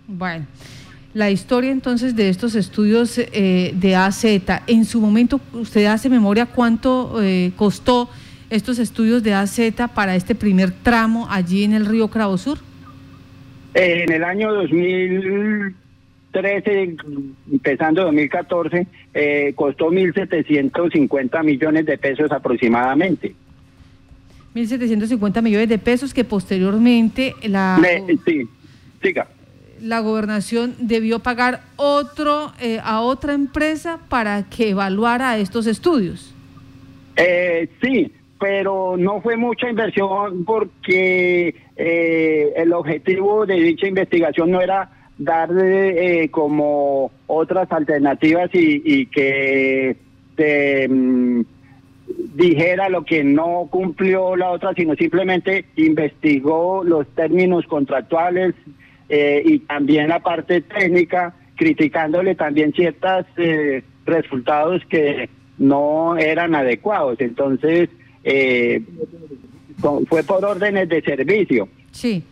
Bueno, 0.08 0.46
la 1.14 1.30
historia 1.30 1.72
entonces 1.72 2.16
de 2.16 2.30
estos 2.30 2.56
estudios 2.56 3.18
eh, 3.18 3.74
de 3.76 3.96
AZ, 3.96 4.26
en 4.68 4.86
su 4.86 5.00
momento, 5.00 5.40
¿usted 5.54 5.86
hace 5.86 6.10
memoria 6.10 6.46
cuánto 6.46 7.22
eh, 7.22 7.52
costó 7.56 8.10
estos 8.50 8.80
estudios 8.80 9.24
de 9.24 9.34
AZ 9.34 9.60
para 9.94 10.16
este 10.16 10.36
primer 10.36 10.72
tramo 10.72 11.28
allí 11.30 11.64
en 11.64 11.74
el 11.74 11.86
río 11.86 12.08
Cravo 12.08 12.38
Sur? 12.38 12.60
En 13.74 14.12
el 14.12 14.24
año 14.24 14.54
2000 14.54 15.76
13, 16.34 16.98
empezando 17.52 18.04
2014, 18.04 18.88
eh, 19.14 19.54
costó 19.56 19.92
1.750 19.92 21.44
millones 21.44 21.86
de 21.86 21.98
pesos 21.98 22.32
aproximadamente. 22.32 23.34
1.750 24.56 25.42
millones 25.42 25.70
de 25.70 25.78
pesos 25.78 26.14
que 26.14 26.24
posteriormente 26.24 27.36
la, 27.44 27.80
sí, 28.26 28.48
siga. 29.02 29.28
La 29.84 30.00
gobernación 30.00 30.76
debió 30.80 31.20
pagar 31.20 31.62
otro 31.76 32.54
eh, 32.60 32.80
a 32.84 33.02
otra 33.02 33.34
empresa 33.34 34.00
para 34.10 34.44
que 34.50 34.70
evaluara 34.70 35.38
estos 35.38 35.68
estudios. 35.68 36.34
Eh, 37.16 37.70
sí, 37.82 38.12
pero 38.40 38.98
no 38.98 39.22
fue 39.22 39.38
mucha 39.38 39.70
inversión 39.70 40.46
porque 40.46 41.56
eh, 41.76 42.54
el 42.56 42.74
objetivo 42.74 43.46
de 43.46 43.56
dicha 43.56 43.88
investigación 43.88 44.52
no 44.52 44.62
era 44.62 44.90
darle 45.18 46.24
eh, 46.24 46.30
como 46.30 47.12
otras 47.28 47.72
alternativas 47.72 48.50
y, 48.54 49.06
que 49.08 49.96
mm, 50.38 51.42
dijera 52.36 52.90
lo 52.90 53.06
que 53.06 53.24
no 53.24 53.68
cumplió 53.70 54.36
la 54.36 54.50
otra, 54.50 54.74
sino 54.74 54.96
simplemente 54.96 55.66
investigó 55.76 56.84
los 56.84 57.08
términos 57.10 57.66
contractuales 57.68 58.56
eh, 59.10 59.42
y 59.46 59.60
también 59.60 60.10
la 60.10 60.20
parte 60.20 60.62
técnica, 60.62 61.34
criticándole 61.56 62.36
también 62.36 62.74
ciertos 62.74 63.26
eh, 63.38 63.84
resultados 64.06 64.82
que 64.90 65.30
no 65.58 66.18
eran 66.18 66.56
adecuados. 66.56 67.20
Entonces, 67.20 67.90
fue 70.08 70.24
por 70.24 70.46
órdenes 70.46 70.90
de 70.90 71.02
servicio. 71.02 71.68
Sí. 71.92 72.24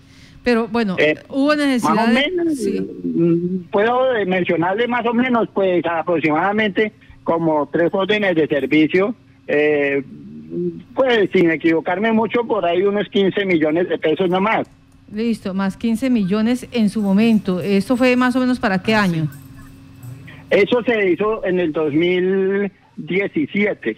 Pero 0.43 0.67
bueno, 0.67 0.95
eh, 0.97 1.15
hubo 1.29 1.55
necesidad. 1.55 1.93
Más 1.93 2.09
o 2.09 2.11
menos, 2.11 2.57
mm, 3.03 3.69
puedo 3.71 4.25
mencionarle 4.25 4.87
más 4.87 5.05
o 5.05 5.13
menos, 5.13 5.47
pues 5.53 5.85
aproximadamente 5.85 6.91
como 7.23 7.69
tres 7.71 7.93
órdenes 7.93 8.35
de 8.35 8.47
servicio, 8.47 9.13
eh, 9.47 10.03
pues 10.95 11.29
sin 11.31 11.51
equivocarme 11.51 12.11
mucho, 12.11 12.43
por 12.43 12.65
ahí 12.65 12.81
unos 12.81 13.07
15 13.09 13.45
millones 13.45 13.87
de 13.87 13.99
pesos 13.99 14.29
nomás. 14.29 14.67
Listo, 15.13 15.53
más 15.53 15.77
15 15.77 16.09
millones 16.09 16.67
en 16.71 16.89
su 16.89 17.01
momento. 17.01 17.59
¿Esto 17.59 17.97
fue 17.97 18.15
más 18.15 18.33
o 18.35 18.39
menos 18.39 18.59
para 18.59 18.81
qué 18.81 18.95
año? 18.95 19.27
Eso 20.49 20.81
se 20.83 21.11
hizo 21.11 21.45
en 21.45 21.59
el 21.59 21.73
2017. 21.73 23.97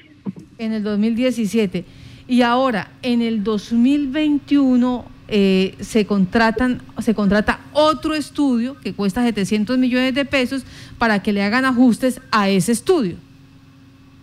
En 0.58 0.74
el 0.74 0.84
2017. 0.84 1.86
Y 2.28 2.42
ahora, 2.42 2.90
en 3.02 3.22
el 3.22 3.42
2021 3.44 5.06
eh, 5.30 5.76
se 5.80 6.06
contratan 6.06 6.82
se 7.00 7.16
contrata 7.16 7.62
otro 7.72 8.14
estudio 8.14 8.78
que 8.82 8.92
cuesta 8.94 9.24
700 9.24 9.78
millones 9.78 10.14
de 10.14 10.26
pesos 10.26 10.66
para 10.98 11.24
que 11.24 11.32
le 11.32 11.42
hagan 11.42 11.64
ajustes 11.64 12.20
a 12.32 12.50
ese 12.50 12.74
estudio. 12.74 13.16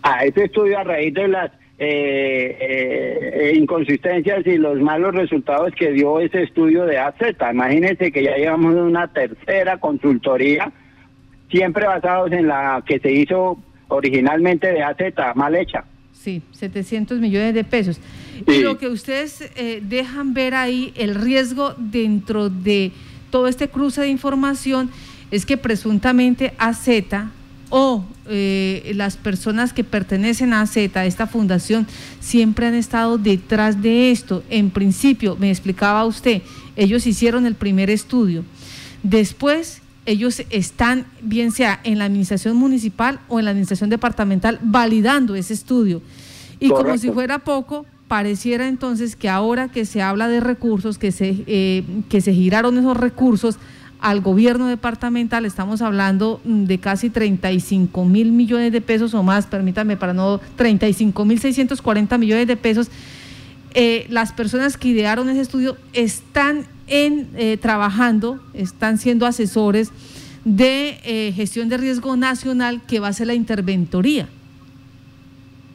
A 0.03 0.25
ese 0.25 0.43
estudio 0.45 0.77
a 0.77 0.83
raíz 0.83 1.11
de 1.13 1.27
las 1.27 1.51
eh, 1.83 2.57
eh, 2.61 3.53
inconsistencias 3.55 4.45
y 4.45 4.59
los 4.59 4.79
malos 4.79 5.15
resultados 5.15 5.73
que 5.73 5.91
dio 5.91 6.19
ese 6.19 6.43
estudio 6.43 6.85
de 6.85 6.99
AZ. 6.99 7.15
Imagínense 7.51 8.11
que 8.11 8.21
ya 8.21 8.37
llevamos 8.37 8.75
una 8.75 9.07
tercera 9.07 9.79
consultoría, 9.79 10.71
siempre 11.49 11.87
basados 11.87 12.31
en 12.33 12.45
la 12.45 12.83
que 12.85 12.99
se 12.99 13.11
hizo 13.11 13.57
originalmente 13.87 14.71
de 14.71 14.83
AZ, 14.83 14.99
mal 15.33 15.55
hecha. 15.55 15.83
Sí, 16.13 16.43
700 16.51 17.19
millones 17.19 17.55
de 17.55 17.63
pesos. 17.63 17.99
Y 18.45 18.59
lo 18.59 18.77
que 18.77 18.87
ustedes 18.87 19.49
eh, 19.55 19.81
dejan 19.81 20.35
ver 20.35 20.53
ahí, 20.53 20.93
el 20.95 21.15
riesgo 21.15 21.73
dentro 21.79 22.51
de 22.51 22.91
todo 23.31 23.47
este 23.47 23.69
cruce 23.69 24.01
de 24.01 24.09
información, 24.09 24.91
es 25.31 25.47
que 25.47 25.57
presuntamente 25.57 26.53
AZ 26.59 26.87
o 27.71 28.03
eh, 28.27 28.91
las 28.95 29.17
personas 29.17 29.73
que 29.73 29.83
pertenecen 29.83 30.53
a 30.53 30.61
a 30.61 31.05
esta 31.05 31.25
fundación, 31.25 31.87
siempre 32.19 32.67
han 32.67 32.75
estado 32.75 33.17
detrás 33.17 33.81
de 33.81 34.11
esto. 34.11 34.43
En 34.49 34.69
principio, 34.69 35.35
me 35.37 35.49
explicaba 35.49 36.05
usted, 36.05 36.43
ellos 36.75 37.07
hicieron 37.07 37.47
el 37.47 37.55
primer 37.55 37.89
estudio. 37.89 38.43
Después, 39.01 39.81
ellos 40.05 40.43
están, 40.49 41.05
bien 41.21 41.51
sea 41.51 41.79
en 41.83 41.97
la 41.97 42.05
administración 42.05 42.57
municipal 42.57 43.19
o 43.27 43.39
en 43.39 43.45
la 43.45 43.51
administración 43.51 43.89
departamental, 43.89 44.59
validando 44.61 45.35
ese 45.35 45.53
estudio. 45.53 46.01
Y 46.59 46.69
como 46.69 46.97
si 46.97 47.09
fuera 47.09 47.39
poco, 47.39 47.85
pareciera 48.07 48.67
entonces 48.67 49.15
que 49.15 49.29
ahora 49.29 49.69
que 49.69 49.85
se 49.85 50.01
habla 50.01 50.27
de 50.27 50.41
recursos, 50.41 50.97
que 50.97 51.11
se, 51.11 51.43
eh, 51.47 51.83
que 52.09 52.19
se 52.19 52.33
giraron 52.33 52.77
esos 52.77 52.97
recursos 52.97 53.57
al 54.01 54.21
gobierno 54.21 54.67
departamental, 54.67 55.45
estamos 55.45 55.81
hablando 55.81 56.41
de 56.43 56.79
casi 56.79 57.09
35 57.09 58.03
mil 58.05 58.31
millones 58.31 58.71
de 58.71 58.81
pesos 58.81 59.13
o 59.13 59.23
más, 59.23 59.47
permítame 59.47 59.95
para 59.95 60.13
no, 60.13 60.39
35 60.55 61.23
mil 61.23 61.39
640 61.39 62.17
millones 62.17 62.47
de 62.47 62.57
pesos. 62.57 62.89
Eh, 63.73 64.07
las 64.09 64.33
personas 64.33 64.75
que 64.75 64.89
idearon 64.89 65.29
ese 65.29 65.41
estudio 65.41 65.77
están 65.93 66.65
en, 66.87 67.29
eh, 67.37 67.57
trabajando, 67.57 68.41
están 68.53 68.97
siendo 68.97 69.25
asesores 69.25 69.91
de 70.43 71.31
gestión 71.35 71.69
de 71.69 71.77
riesgo 71.77 72.17
nacional 72.17 72.81
que 72.87 72.99
va 72.99 73.09
a 73.09 73.13
ser 73.13 73.27
la 73.27 73.35
interventoría. 73.35 74.27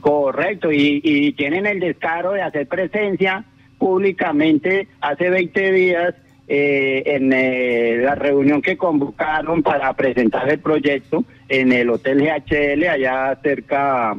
Correcto, 0.06 0.70
y, 0.70 1.32
tienen 1.36 1.66
el 1.66 1.80
descaro 1.80 2.30
de 2.30 2.40
hacer 2.40 2.68
presencia 2.68 3.44
públicamente 3.76 4.86
hace 5.00 5.30
20 5.30 5.72
días 5.72 6.14
eh, 6.48 7.02
en 7.06 7.32
eh, 7.32 7.98
la 8.02 8.14
reunión 8.14 8.62
que 8.62 8.76
convocaron 8.76 9.62
para 9.62 9.92
presentar 9.94 10.48
el 10.48 10.60
proyecto 10.60 11.24
en 11.48 11.72
el 11.72 11.90
Hotel 11.90 12.22
GHL, 12.22 12.84
allá 12.88 13.38
cerca 13.42 14.16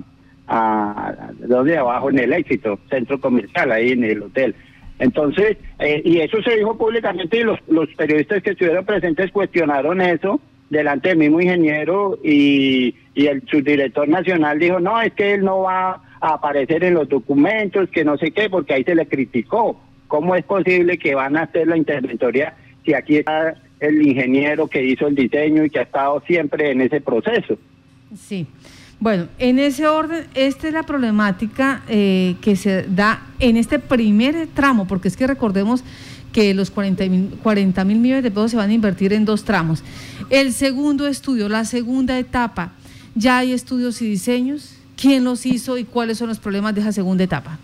a, 0.48 1.32
donde 1.40 1.78
abajo 1.78 2.10
en 2.10 2.20
el 2.20 2.34
éxito, 2.34 2.80
centro 2.90 3.20
comercial, 3.20 3.72
ahí 3.72 3.92
en 3.92 4.04
el 4.04 4.24
hotel. 4.24 4.56
Entonces, 5.00 5.58
eh, 5.80 6.02
y 6.04 6.20
eso 6.20 6.42
se 6.42 6.56
dijo 6.56 6.78
públicamente 6.78 7.38
y 7.38 7.44
los, 7.44 7.60
los 7.68 7.88
periodistas 7.96 8.42
que 8.42 8.52
estuvieron 8.52 8.86
presentes 8.86 9.32
cuestionaron 9.32 10.02
eso 10.02 10.40
delante 10.70 11.10
del 11.10 11.20
mismo 11.20 11.40
ingeniero 11.40 12.18
y, 12.24 12.96
y 13.14 13.28
el 13.28 13.44
subdirector 13.48 14.08
nacional 14.08 14.60
dijo, 14.60 14.80
no, 14.80 15.00
es 15.02 15.14
que 15.14 15.36
él 15.36 15.44
no 15.44 15.62
va 15.62 16.02
a 16.20 16.34
aparecer 16.34 16.84
en 16.84 16.96
los 16.96 17.08
documentos, 17.08 17.90
que 17.90 18.04
no 18.04 18.18
sé 18.18 18.32
qué, 18.32 18.50
porque 18.50 18.74
ahí 18.74 18.84
se 18.84 18.96
le 18.96 19.08
criticó. 19.08 19.80
¿Cómo 20.08 20.36
es 20.36 20.44
posible 20.46 20.98
que 20.98 21.16
van 21.16 21.38
a 21.38 21.44
hacer 21.44 21.68
la 21.68 21.78
interventoría 21.78 22.56
si 22.86 22.94
aquí 22.94 23.18
está 23.18 23.56
el 23.80 24.02
ingeniero 24.02 24.68
que 24.68 24.84
hizo 24.84 25.08
el 25.08 25.16
diseño 25.16 25.66
y 25.66 25.70
que 25.70 25.80
ha 25.80 25.84
estado 25.84 26.22
siempre 26.26 26.72
en 26.72 26.82
ese 26.82 27.02
proceso? 27.02 27.58
Sí. 28.16 28.48
Bueno, 29.00 29.28
en 29.38 29.60
ese 29.60 29.86
orden, 29.86 30.26
esta 30.34 30.68
es 30.68 30.74
la 30.74 30.84
problemática 30.84 31.84
eh, 31.88 32.36
que 32.42 32.56
se 32.56 32.84
da 32.84 33.28
en 33.40 33.56
este 33.56 33.78
primer 33.78 34.48
tramo, 34.48 34.88
porque 34.88 35.08
es 35.08 35.16
que 35.16 35.28
recordemos 35.28 35.84
que 36.34 36.54
los 36.54 36.72
40 36.72 37.06
mil 37.86 38.00
millones 38.00 38.24
de 38.24 38.32
pesos 38.32 38.52
se 38.52 38.58
van 38.58 38.70
a 38.70 38.74
invertir 38.74 39.14
en 39.14 39.26
dos 39.26 39.44
tramos. 39.44 39.84
El 40.30 40.52
segundo 40.54 41.08
estudio, 41.08 41.48
la 41.48 41.64
segunda 41.66 42.18
etapa, 42.18 42.74
¿ya 43.14 43.40
hay 43.40 43.54
estudios 43.54 44.02
y 44.02 44.10
diseños? 44.10 44.76
¿Quién 44.96 45.24
los 45.24 45.46
hizo 45.46 45.78
y 45.78 45.84
cuáles 45.84 46.18
son 46.18 46.30
los 46.30 46.40
problemas 46.40 46.74
de 46.74 46.82
esa 46.82 46.92
segunda 46.92 47.24
etapa? 47.24 47.60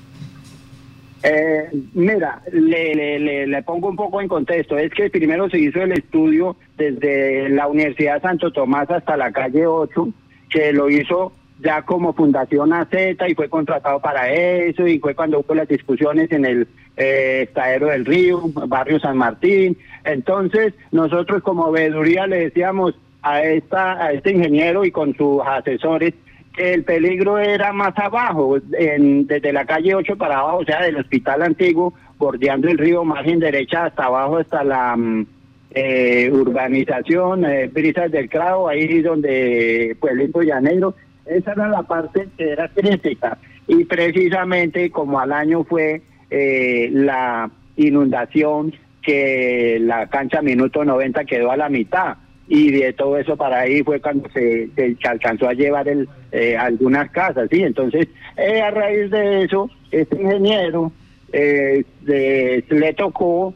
Eh, 1.23 1.69
mira, 1.93 2.41
le, 2.51 3.47
le, 3.47 3.63
pongo 3.63 3.87
un 3.87 3.95
poco 3.95 4.21
en 4.21 4.27
contexto. 4.27 4.77
Es 4.77 4.91
que 4.93 5.09
primero 5.09 5.49
se 5.49 5.57
hizo 5.57 5.81
el 5.81 5.93
estudio 5.93 6.57
desde 6.77 7.47
la 7.49 7.67
Universidad 7.67 8.21
Santo 8.21 8.51
Tomás 8.51 8.89
hasta 8.91 9.15
la 9.15 9.31
calle 9.31 9.65
8, 9.65 10.09
que 10.49 10.73
lo 10.73 10.89
hizo 10.89 11.31
ya 11.59 11.83
como 11.83 12.13
Fundación 12.13 12.73
AZ 12.73 12.89
y 13.27 13.35
fue 13.35 13.47
contratado 13.47 14.01
para 14.01 14.31
eso 14.31 14.85
y 14.85 14.99
fue 14.99 15.15
cuando 15.15 15.39
hubo 15.39 15.55
las 15.55 15.67
discusiones 15.67 16.29
en 16.33 16.43
el 16.45 16.67
eh, 16.97 17.45
Estadero 17.47 17.87
del 17.87 18.05
Río, 18.05 18.41
barrio 18.67 18.99
San 18.99 19.17
Martín. 19.17 19.77
Entonces, 20.03 20.73
nosotros 20.91 21.41
como 21.41 21.71
veeduría 21.71 22.27
le 22.27 22.39
decíamos 22.39 22.95
a, 23.21 23.41
esta, 23.43 23.93
a 24.03 24.11
este 24.11 24.31
ingeniero 24.31 24.83
y 24.83 24.91
con 24.91 25.15
sus 25.15 25.41
asesores 25.45 26.13
el 26.57 26.83
peligro 26.83 27.39
era 27.39 27.73
más 27.73 27.97
abajo, 27.97 28.57
en, 28.73 29.25
desde 29.25 29.53
la 29.53 29.65
calle 29.65 29.95
8 29.95 30.15
para 30.17 30.39
abajo, 30.39 30.57
o 30.59 30.65
sea, 30.65 30.81
del 30.83 30.97
hospital 30.97 31.41
antiguo, 31.41 31.93
bordeando 32.17 32.67
el 32.67 32.77
río, 32.77 33.03
margen 33.03 33.39
derecha 33.39 33.85
hasta 33.85 34.05
abajo, 34.05 34.37
hasta 34.37 34.63
la 34.63 34.95
mm, 34.95 35.25
eh, 35.71 36.29
urbanización, 36.31 37.45
eh, 37.45 37.67
Brisas 37.67 38.11
del 38.11 38.29
Cravo, 38.29 38.69
ahí 38.69 39.01
donde 39.01 39.97
Pueblito 39.99 40.41
Llanero. 40.41 40.95
Esa 41.25 41.53
era 41.53 41.69
la 41.69 41.83
parte 41.83 42.27
que 42.37 42.51
era 42.51 42.67
crítica. 42.67 43.37
Y 43.67 43.85
precisamente 43.85 44.91
como 44.91 45.19
al 45.19 45.31
año 45.31 45.63
fue 45.63 46.01
eh, 46.29 46.89
la 46.91 47.49
inundación, 47.77 48.73
que 49.01 49.79
la 49.81 50.07
cancha 50.07 50.41
minuto 50.41 50.85
90 50.85 51.25
quedó 51.25 51.51
a 51.51 51.57
la 51.57 51.69
mitad 51.69 52.17
y 52.47 52.71
de 52.71 52.93
todo 52.93 53.17
eso 53.17 53.37
para 53.37 53.61
ahí 53.61 53.83
fue 53.83 53.99
cuando 53.99 54.29
se, 54.29 54.69
alcanzó 55.07 55.47
a 55.47 55.53
llevar 55.53 55.87
el, 55.87 56.09
eh, 56.31 56.57
algunas 56.57 57.09
casas, 57.11 57.47
¿sí? 57.49 57.63
Entonces, 57.63 58.07
eh, 58.37 58.61
a 58.61 58.71
raíz 58.71 59.09
de 59.11 59.43
eso, 59.43 59.69
este 59.91 60.21
ingeniero 60.21 60.91
eh, 61.31 61.83
le 62.05 62.93
tocó 62.93 63.53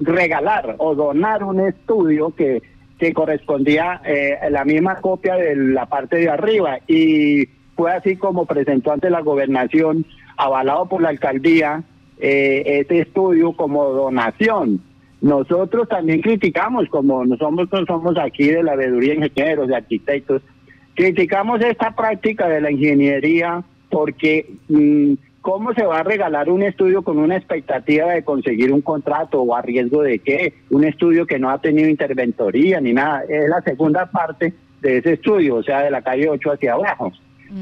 regalar 0.00 0.74
o 0.76 0.94
donar 0.94 1.42
un 1.42 1.60
estudio 1.60 2.34
que, 2.36 2.62
que 2.98 3.14
correspondía 3.14 4.02
a 4.42 4.50
la 4.50 4.66
misma 4.66 4.96
copia 4.96 5.36
de 5.36 5.56
la 5.56 5.86
parte 5.86 6.16
de 6.16 6.28
arriba 6.28 6.80
y 6.86 7.46
fue 7.74 7.92
así 7.92 8.16
como 8.16 8.44
presentó 8.44 8.92
ante 8.92 9.08
la 9.08 9.22
gobernación, 9.22 10.04
avalado 10.36 10.86
por 10.86 11.00
la 11.00 11.08
alcaldía, 11.08 11.82
este 12.18 13.00
estudio 13.00 13.54
como 13.54 13.84
donación 13.84 14.82
nosotros 15.22 15.88
también 15.88 16.20
criticamos, 16.20 16.88
como 16.88 17.24
nosotros 17.24 17.84
somos 17.86 18.18
aquí 18.18 18.48
de 18.48 18.64
la 18.64 18.74
veeduría 18.74 19.14
de 19.14 19.26
ingenieros, 19.26 19.68
de 19.68 19.76
arquitectos, 19.76 20.42
criticamos 20.94 21.60
esta 21.60 21.94
práctica 21.94 22.48
de 22.48 22.60
la 22.60 22.72
ingeniería 22.72 23.62
porque 23.88 24.50
mm, 24.68 25.12
¿cómo 25.40 25.74
se 25.74 25.84
va 25.86 26.00
a 26.00 26.02
regalar 26.02 26.50
un 26.50 26.62
estudio 26.62 27.02
con 27.02 27.18
una 27.18 27.36
expectativa 27.36 28.12
de 28.12 28.24
conseguir 28.24 28.72
un 28.72 28.80
contrato 28.80 29.40
o 29.40 29.54
a 29.54 29.62
riesgo 29.62 30.02
de 30.02 30.18
qué? 30.18 30.54
Un 30.70 30.84
estudio 30.84 31.24
que 31.24 31.38
no 31.38 31.50
ha 31.50 31.58
tenido 31.58 31.88
interventoría 31.88 32.80
ni 32.80 32.92
nada. 32.92 33.22
Es 33.28 33.48
la 33.48 33.62
segunda 33.62 34.06
parte 34.06 34.52
de 34.80 34.98
ese 34.98 35.12
estudio, 35.12 35.54
o 35.54 35.62
sea, 35.62 35.82
de 35.82 35.92
la 35.92 36.02
calle 36.02 36.28
8 36.28 36.50
hacia 36.50 36.72
abajo. 36.72 37.12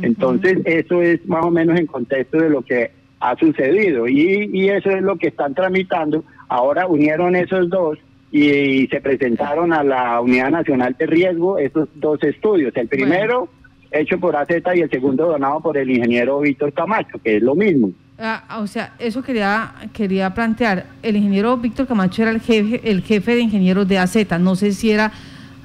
Entonces, 0.03 0.61
eso 0.65 1.03
es 1.03 1.27
más 1.27 1.45
o 1.45 1.51
menos 1.51 1.79
en 1.79 1.87
contexto 1.87 2.39
de 2.39 2.49
lo 2.49 2.63
que 2.63 2.93
ha 3.19 3.37
sucedido 3.37 4.09
y, 4.09 4.49
y 4.53 4.69
eso 4.71 4.89
es 4.89 5.03
lo 5.03 5.17
que 5.17 5.27
están 5.29 5.53
tramitando 5.53 6.25
Ahora 6.51 6.89
unieron 6.89 7.37
esos 7.37 7.71
dos 7.71 7.97
y, 8.33 8.89
se 8.89 9.01
presentaron 9.01 9.73
a 9.73 9.85
la 9.85 10.21
Unidad 10.21 10.51
Nacional 10.51 10.97
de 10.99 11.07
Riesgo 11.07 11.59
esos 11.59 11.89
dos 11.95 12.21
estudios. 12.25 12.77
El 12.77 12.89
primero 12.89 13.49
hecho 13.93 14.19
por 14.19 14.35
AZ 14.35 14.51
y 14.75 14.81
el 14.81 14.91
segundo 14.91 15.27
donado 15.27 15.61
por 15.61 15.79
el 15.79 15.89
ingeniero 15.89 16.41
Víctor 16.41 16.73
Camacho, 16.73 17.19
que 17.23 17.37
es 17.37 17.43
lo 17.43 17.55
mismo. 17.55 17.93
Ah, 18.19 18.59
o 18.61 18.67
sea, 18.67 18.95
eso 18.99 19.23
quería 19.23 19.75
quería 19.93 20.35
plantear. 20.35 20.87
El 21.05 21.17
ingeniero 21.17 21.57
Víctor 21.57 21.87
Camacho 21.87 22.23
era 22.23 22.33
el 22.33 22.41
jefe, 22.41 22.81
el 22.83 23.03
jefe 23.03 23.37
de 23.37 23.43
ingenieros 23.43 23.87
de 23.87 23.99
AZ. 23.99 24.17
No 24.41 24.57
sé 24.57 24.73
si 24.73 24.91
era 24.91 25.13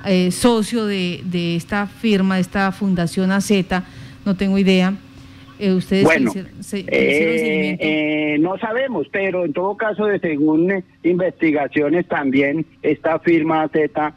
eh, 0.05 0.29
socio 0.31 0.85
de, 0.85 1.21
de 1.25 1.55
esta 1.55 1.87
firma, 1.87 2.35
de 2.35 2.41
esta 2.41 2.71
fundación 2.71 3.31
AZ, 3.31 3.51
no 4.23 4.35
tengo 4.35 4.59
idea. 4.59 4.93
Eh, 5.57 5.73
ustedes 5.73 6.03
bueno, 6.03 6.31
eh, 6.35 7.77
eh, 7.79 8.37
no 8.39 8.57
sabemos, 8.57 9.07
pero 9.11 9.45
en 9.45 9.53
todo 9.53 9.77
caso, 9.77 10.05
de 10.05 10.19
según 10.19 10.83
investigaciones 11.03 12.07
también, 12.07 12.65
esta 12.81 13.19
firma 13.19 13.69
Z 13.69 14.13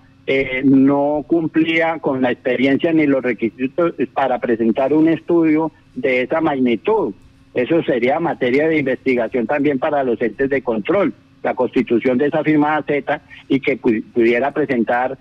no 0.65 1.25
cumplía 1.27 1.99
con 2.01 2.21
la 2.21 2.33
experiencia 2.33 2.93
ni 2.93 3.07
los 3.07 3.23
requisitos 3.23 3.95
para 4.13 4.39
presentar 4.39 4.93
un 4.93 5.09
estudio 5.09 5.73
de 5.95 6.23
esa 6.23 6.43
magnitud. 6.43 7.15
Eso 7.55 7.83
sería 7.83 8.21
materia 8.21 8.69
de 8.69 8.81
investigación 8.81 9.47
también 9.47 9.79
para 9.79 10.05
los 10.05 10.21
entes 10.21 10.51
de 10.51 10.61
control, 10.61 11.15
la 11.43 11.55
constitución 11.55 12.19
de 12.19 12.27
esa 12.27 12.45
firma 12.45 12.85
Z 12.87 13.23
y 13.49 13.61
que 13.61 13.79
pudiera 13.79 14.51
presentar 14.51 15.17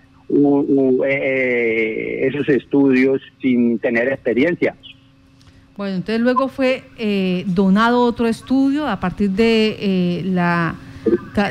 esos 2.28 2.50
estudios 2.50 3.22
sin 3.42 3.80
tener 3.80 4.10
experiencia. 4.10 4.76
Bueno, 5.78 5.98
entonces 5.98 6.22
luego 6.22 6.48
fue 6.48 6.84
eh, 6.98 7.44
donado 7.46 8.02
otro 8.02 8.28
estudio 8.28 8.88
a 8.88 9.00
partir 9.00 9.30
de, 9.30 9.78
eh, 9.80 10.22
la, 10.26 10.76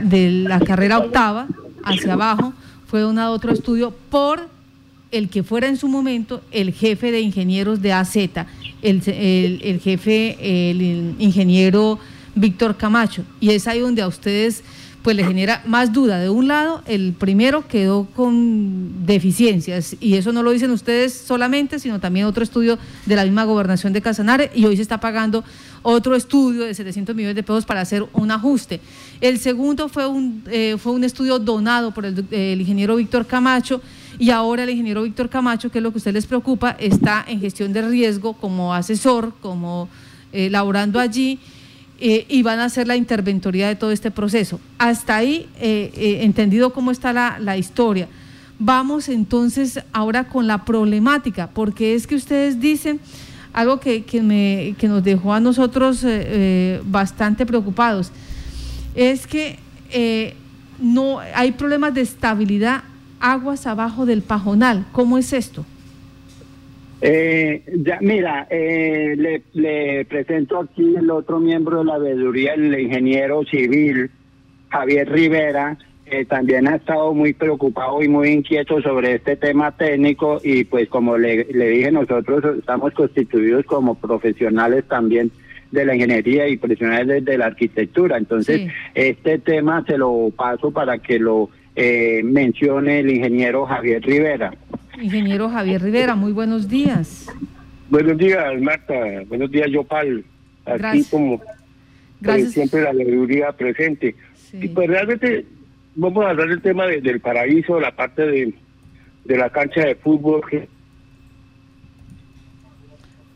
de 0.02 0.30
la 0.30 0.58
carrera 0.58 0.98
octava 0.98 1.46
hacia 1.84 2.14
abajo, 2.14 2.52
fue 2.88 3.02
donado 3.02 3.32
otro 3.32 3.52
estudio 3.52 3.94
por 4.10 4.48
el 5.12 5.28
que 5.28 5.44
fuera 5.44 5.68
en 5.68 5.76
su 5.76 5.86
momento 5.86 6.42
el 6.50 6.72
jefe 6.72 7.12
de 7.12 7.20
ingenieros 7.20 7.80
de 7.80 7.92
AZ, 7.92 8.16
el, 8.16 9.60
el 9.62 9.80
jefe, 9.80 10.36
el 10.70 11.14
ingeniero 11.20 12.00
Víctor 12.34 12.76
Camacho. 12.76 13.22
Y 13.38 13.50
es 13.50 13.68
ahí 13.68 13.78
donde 13.78 14.02
a 14.02 14.08
ustedes 14.08 14.64
pues 15.06 15.14
le 15.14 15.22
genera 15.22 15.62
más 15.66 15.92
duda. 15.92 16.18
De 16.18 16.30
un 16.30 16.48
lado, 16.48 16.82
el 16.84 17.12
primero 17.12 17.68
quedó 17.68 18.08
con 18.16 19.06
deficiencias 19.06 19.94
y 20.00 20.14
eso 20.14 20.32
no 20.32 20.42
lo 20.42 20.50
dicen 20.50 20.72
ustedes 20.72 21.14
solamente, 21.14 21.78
sino 21.78 22.00
también 22.00 22.26
otro 22.26 22.42
estudio 22.42 22.76
de 23.04 23.14
la 23.14 23.22
misma 23.22 23.44
gobernación 23.44 23.92
de 23.92 24.02
Casanare 24.02 24.50
y 24.52 24.64
hoy 24.64 24.74
se 24.74 24.82
está 24.82 24.98
pagando 24.98 25.44
otro 25.84 26.16
estudio 26.16 26.64
de 26.64 26.74
700 26.74 27.14
millones 27.14 27.36
de 27.36 27.44
pesos 27.44 27.64
para 27.64 27.82
hacer 27.82 28.04
un 28.14 28.32
ajuste. 28.32 28.80
El 29.20 29.38
segundo 29.38 29.88
fue 29.88 30.08
un, 30.08 30.42
eh, 30.48 30.74
fue 30.76 30.90
un 30.90 31.04
estudio 31.04 31.38
donado 31.38 31.94
por 31.94 32.04
el, 32.04 32.26
ingeniero 32.60 32.96
Víctor 32.96 33.26
Camacho 33.26 33.80
y 34.18 34.30
ahora 34.30 34.64
el 34.64 34.70
ingeniero 34.70 35.04
Víctor 35.04 35.28
Camacho, 35.28 35.70
que 35.70 35.78
es 35.78 35.84
lo 35.84 35.92
que 35.92 35.98
a 35.98 36.02
usted 36.02 36.14
les 36.14 36.26
preocupa, 36.26 36.72
está 36.80 37.24
en 37.28 37.40
gestión 37.40 37.72
de 37.72 37.82
riesgo 37.88 38.32
como 38.32 38.74
asesor, 38.74 39.34
como 39.40 39.88
eh, 40.32 40.50
laborando 40.50 40.98
allí 40.98 41.38
eh, 41.98 42.26
y 42.28 42.42
van 42.42 42.60
a 42.60 42.64
hacer 42.64 42.86
la 42.86 42.96
interventoría 42.96 43.68
de 43.68 43.76
todo 43.76 43.90
este 43.90 44.10
proceso. 44.10 44.60
Hasta 44.78 45.16
ahí, 45.16 45.48
eh, 45.58 45.90
eh, 45.96 46.18
entendido 46.22 46.72
cómo 46.72 46.90
está 46.90 47.12
la, 47.12 47.56
historia. 47.56 48.08
Vamos 48.58 49.08
entonces 49.08 49.80
ahora 49.92 50.24
con 50.28 50.46
la 50.46 50.64
problemática, 50.64 51.48
porque 51.48 51.94
es 51.94 52.06
que 52.06 52.14
ustedes 52.14 52.60
dicen 52.60 53.00
algo 53.52 53.80
que, 53.80 54.04
me, 54.22 54.74
que 54.78 54.88
nos 54.88 55.02
dejó 55.02 55.32
a 55.32 55.40
nosotros 55.40 56.04
bastante 56.84 57.46
preocupados, 57.46 58.12
es 58.94 59.26
que 59.26 59.58
no 60.78 61.20
hay 61.34 61.52
problemas 61.52 61.94
de 61.94 62.02
estabilidad 62.02 62.82
aguas 63.20 63.66
abajo 63.66 64.04
del 64.04 64.20
pajonal. 64.20 64.86
¿Cómo 64.92 65.16
es 65.16 65.32
esto? 65.32 65.64
Eh, 67.00 67.62
ya, 67.84 67.98
mira, 68.00 68.46
eh, 68.50 69.42
le, 69.52 70.04
presento 70.06 70.60
aquí 70.60 70.94
el 70.96 71.10
otro 71.10 71.38
miembro 71.40 71.80
de 71.80 71.84
la 71.84 71.98
veeduría, 71.98 72.54
el 72.54 72.78
ingeniero 72.78 73.44
civil 73.44 74.10
Javier 74.70 75.10
Rivera, 75.10 75.76
que 76.06 76.24
también 76.24 76.68
ha 76.68 76.76
estado 76.76 77.12
muy 77.12 77.34
preocupado 77.34 78.02
y 78.02 78.08
muy 78.08 78.28
inquieto 78.28 78.80
sobre 78.80 79.16
este 79.16 79.36
tema 79.36 79.72
técnico 79.72 80.40
y 80.42 80.64
pues 80.64 80.88
como 80.88 81.18
le, 81.18 81.44
dije, 81.44 81.90
nosotros 81.90 82.58
estamos 82.58 82.92
constituidos 82.94 83.64
como 83.66 83.96
profesionales 83.96 84.84
también 84.88 85.30
de 85.72 85.84
la 85.84 85.94
ingeniería 85.94 86.48
y 86.48 86.56
profesionales 86.56 87.24
de, 87.24 87.36
la 87.36 87.46
arquitectura. 87.46 88.16
Entonces, 88.16 88.70
este 88.94 89.38
tema 89.38 89.84
se 89.86 89.98
lo 89.98 90.30
paso 90.34 90.70
para 90.70 90.98
que 90.98 91.18
lo 91.18 91.50
eh, 91.74 92.22
mencione 92.24 93.00
el 93.00 93.10
ingeniero 93.10 93.66
Javier 93.66 94.02
Rivera. 94.02 94.54
Ingeniero 95.00 95.50
Javier 95.50 95.82
Rivera, 95.82 96.14
muy 96.14 96.32
buenos 96.32 96.68
días. 96.68 97.26
Buenos 97.90 98.16
días, 98.18 98.60
Marta. 98.60 98.94
Buenos 99.28 99.50
días, 99.50 99.68
Yopal. 99.70 100.24
Aquí 100.64 101.04
como 101.04 101.40
Gracias. 102.20 102.52
siempre 102.52 102.82
la 102.82 102.92
sabiduría 102.92 103.52
presente. 103.52 104.16
Y 104.52 104.68
pues 104.68 104.88
realmente 104.88 105.46
vamos 105.94 106.24
a 106.24 106.30
hablar 106.30 106.48
del 106.48 106.62
tema 106.62 106.86
del 106.86 107.20
paraíso, 107.20 107.78
la 107.78 107.94
parte 107.94 108.22
de, 108.22 108.54
de 109.24 109.36
la 109.36 109.50
cancha 109.50 109.82
de 109.82 109.94
fútbol. 109.96 110.42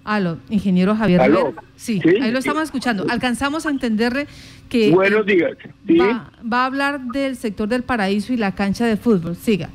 Aló, 0.02 0.38
ingeniero 0.48 0.96
Javier 0.96 1.20
Rivera. 1.20 1.52
Sí, 1.76 2.00
ahí 2.20 2.30
lo 2.30 2.38
estamos 2.38 2.62
escuchando. 2.62 3.06
Alcanzamos 3.10 3.66
a 3.66 3.70
entenderle 3.70 4.26
que... 4.68 4.90
Buenos 4.90 5.26
días. 5.26 5.52
Va, 6.00 6.32
va, 6.50 6.62
a 6.62 6.66
hablar 6.66 7.00
del 7.00 7.36
sector 7.36 7.68
del 7.68 7.82
paraíso 7.82 8.32
y 8.32 8.38
la 8.38 8.54
cancha 8.54 8.86
de 8.86 8.96
fútbol. 8.96 9.36
Siga. 9.36 9.68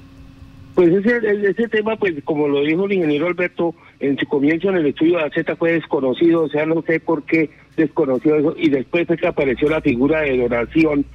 Pues 0.76 0.90
ese, 0.92 1.50
ese 1.50 1.70
tema, 1.70 1.96
pues 1.96 2.16
como 2.26 2.50
lo 2.50 2.62
dijo 2.62 2.86
el 2.86 2.92
ingeniero 2.92 3.28
Alberto, 3.28 3.74
en 4.02 4.18
su 4.18 4.26
comienzo 4.28 4.70
en 4.70 4.76
el 4.76 4.88
estudio 4.88 5.16
de 5.16 5.24
la 5.24 5.30
Z 5.30 5.56
fue 5.56 5.72
desconocido, 5.72 6.44
o 6.44 6.50
sea, 6.50 6.66
no 6.66 6.82
sé 6.82 7.00
por 7.00 7.24
qué 7.24 7.50
desconoció 7.78 8.36
eso, 8.36 8.56
y 8.58 8.70
después 8.70 9.10
es 9.10 9.18
que 9.18 9.28
apareció 9.28 9.70
la 9.70 9.80
figura 9.80 10.22
de 10.22 10.38
donación 10.38 11.06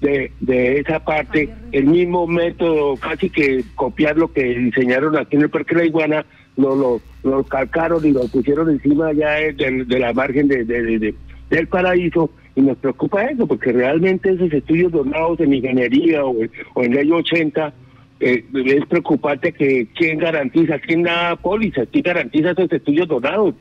de, 0.00 0.30
de 0.38 0.78
esa 0.78 1.04
parte, 1.04 1.48
el 1.72 1.86
mismo 1.86 2.28
método, 2.28 2.94
casi 2.96 3.28
que 3.28 3.64
copiar 3.74 4.16
lo 4.16 4.32
que 4.32 4.44
diseñaron 4.44 5.16
aquí 5.16 5.34
en 5.34 5.42
el 5.42 5.50
Parque 5.50 5.74
de 5.74 5.80
la 5.80 5.86
Iguana, 5.88 6.26
lo, 6.56 6.76
lo, 6.76 7.00
lo 7.24 7.42
calcaron 7.42 8.06
y 8.06 8.12
lo 8.12 8.20
pusieron 8.28 8.70
encima 8.70 9.12
ya 9.12 9.32
de, 9.32 9.84
de 9.84 9.98
la 9.98 10.12
margen 10.12 10.46
de, 10.46 10.64
de, 10.64 11.14
del 11.50 11.66
paraíso, 11.66 12.30
y 12.54 12.60
nos 12.60 12.76
preocupa 12.76 13.24
eso, 13.24 13.48
porque 13.48 13.72
realmente 13.72 14.30
esos 14.30 14.52
estudios 14.52 14.92
donados 14.92 15.40
en 15.40 15.54
ingeniería 15.54 16.24
o, 16.24 16.36
o 16.74 16.82
en 16.84 16.94
ley 16.94 17.10
80 17.10 17.74
eh, 18.20 18.44
es 18.52 18.86
preocupante 18.86 19.52
que 19.52 19.86
quién 19.94 20.18
garantiza, 20.18 20.78
quién 20.78 21.04
da 21.04 21.36
póliza, 21.36 21.86
quién 21.86 22.02
garantiza 22.02 22.50
esos 22.50 22.72
estudios 22.72 23.08
donados. 23.08 23.54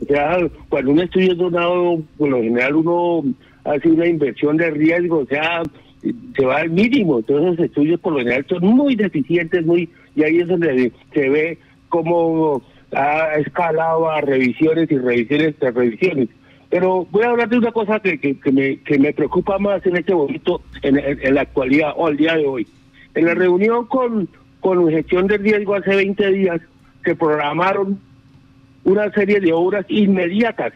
O 0.00 0.04
sea, 0.04 0.38
cuando 0.68 0.92
un 0.92 1.00
estudio 1.00 1.32
es 1.32 1.38
donado, 1.38 2.02
por 2.18 2.28
lo 2.28 2.42
general 2.42 2.76
uno 2.76 3.24
hace 3.64 3.88
una 3.88 4.06
inversión 4.06 4.56
de 4.56 4.70
riesgo, 4.70 5.18
o 5.18 5.26
sea, 5.26 5.62
se 6.36 6.44
va 6.44 6.58
al 6.58 6.70
mínimo. 6.70 7.18
Entonces 7.18 7.54
esos 7.54 7.64
estudios 7.66 8.00
por 8.00 8.12
lo 8.12 8.18
general 8.20 8.46
son 8.48 8.64
muy 8.64 8.94
deficientes, 8.94 9.64
muy 9.64 9.88
y 10.14 10.22
ahí 10.22 10.38
es 10.38 10.48
donde 10.48 10.92
se 11.12 11.28
ve 11.28 11.58
cómo 11.88 12.62
ha 12.92 13.34
escalado 13.38 14.08
a 14.08 14.20
revisiones 14.20 14.90
y 14.90 14.98
revisiones 14.98 15.56
tras 15.58 15.74
revisiones. 15.74 16.28
Pero 16.68 17.06
voy 17.10 17.22
a 17.22 17.30
hablar 17.30 17.48
de 17.48 17.58
una 17.58 17.72
cosa 17.72 18.00
que, 18.00 18.18
que, 18.18 18.52
me, 18.52 18.78
que 18.78 18.98
me 18.98 19.12
preocupa 19.12 19.58
más 19.58 19.84
en 19.86 19.96
este 19.96 20.14
momento, 20.14 20.60
en, 20.82 20.98
en 20.98 21.34
la 21.34 21.42
actualidad 21.42 21.92
o 21.96 22.06
al 22.06 22.16
día 22.16 22.36
de 22.36 22.46
hoy. 22.46 22.66
En 23.16 23.24
la 23.24 23.34
reunión 23.34 23.86
con, 23.86 24.28
con 24.60 24.88
gestión 24.90 25.26
de 25.26 25.38
riesgo 25.38 25.74
hace 25.74 25.96
20 25.96 26.32
días 26.32 26.60
se 27.02 27.16
programaron 27.16 27.98
una 28.84 29.10
serie 29.12 29.40
de 29.40 29.54
obras 29.54 29.86
inmediatas 29.88 30.74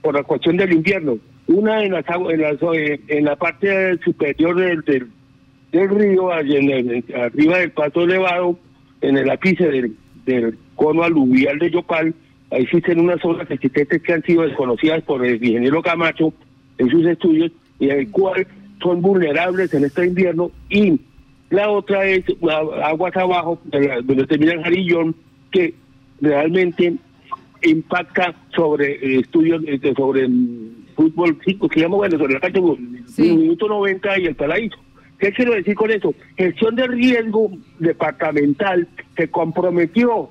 por 0.00 0.14
la 0.14 0.22
cuestión 0.22 0.56
del 0.56 0.72
invierno. 0.72 1.18
Una 1.48 1.84
en 1.84 1.92
la, 1.92 2.04
en 2.30 3.00
en 3.08 3.24
la 3.26 3.36
parte 3.36 3.98
superior 3.98 4.56
del, 4.56 5.10
del, 5.70 5.88
río, 5.90 6.32
en 6.40 7.04
arriba 7.14 7.58
del 7.58 7.72
pato 7.72 8.04
elevado, 8.04 8.58
en 9.02 9.18
el 9.18 9.28
ápice 9.28 9.68
del, 9.68 9.94
del 10.24 10.56
cono 10.76 11.02
aluvial 11.02 11.58
de 11.58 11.70
Yopal, 11.70 12.14
ahí 12.50 12.62
existen 12.62 13.00
unas 13.00 13.20
zonas 13.20 13.50
existentes 13.50 14.00
que 14.02 14.12
han 14.14 14.22
sido 14.22 14.44
desconocidas 14.44 15.02
por 15.02 15.26
el 15.26 15.44
ingeniero 15.44 15.82
Camacho 15.82 16.32
en 16.78 16.88
sus 16.88 17.04
estudios 17.04 17.52
y 17.78 17.90
el 17.90 18.10
cual 18.10 18.46
son 18.82 19.00
vulnerables 19.00 19.72
en 19.74 19.84
este 19.84 20.06
invierno 20.06 20.50
y 20.68 21.00
la 21.50 21.68
otra 21.68 22.06
es 22.06 22.24
aguas 22.82 23.16
abajo, 23.16 23.60
donde 24.04 24.26
termina 24.26 24.54
el 24.54 24.62
jarillón, 24.62 25.14
que 25.50 25.74
realmente 26.20 26.94
impacta 27.62 28.34
sobre 28.56 28.92
eh, 28.92 29.20
estudios 29.20 29.62
sobre 29.94 30.28
fútbol, 30.96 31.38
que 31.38 31.80
llama 31.80 31.96
bueno, 31.96 32.18
sobre 32.18 32.34
la 32.34 32.40
cancha, 32.40 32.60
sí. 33.06 33.36
minuto 33.36 33.68
90 33.68 34.18
y 34.18 34.26
el 34.26 34.34
paraíso. 34.34 34.78
¿Qué 35.18 35.30
quiero 35.32 35.52
decir 35.52 35.74
con 35.74 35.90
eso? 35.90 36.14
Gestión 36.36 36.74
de 36.74 36.86
riesgo 36.86 37.52
departamental 37.78 38.88
se 39.16 39.28
comprometió 39.28 40.30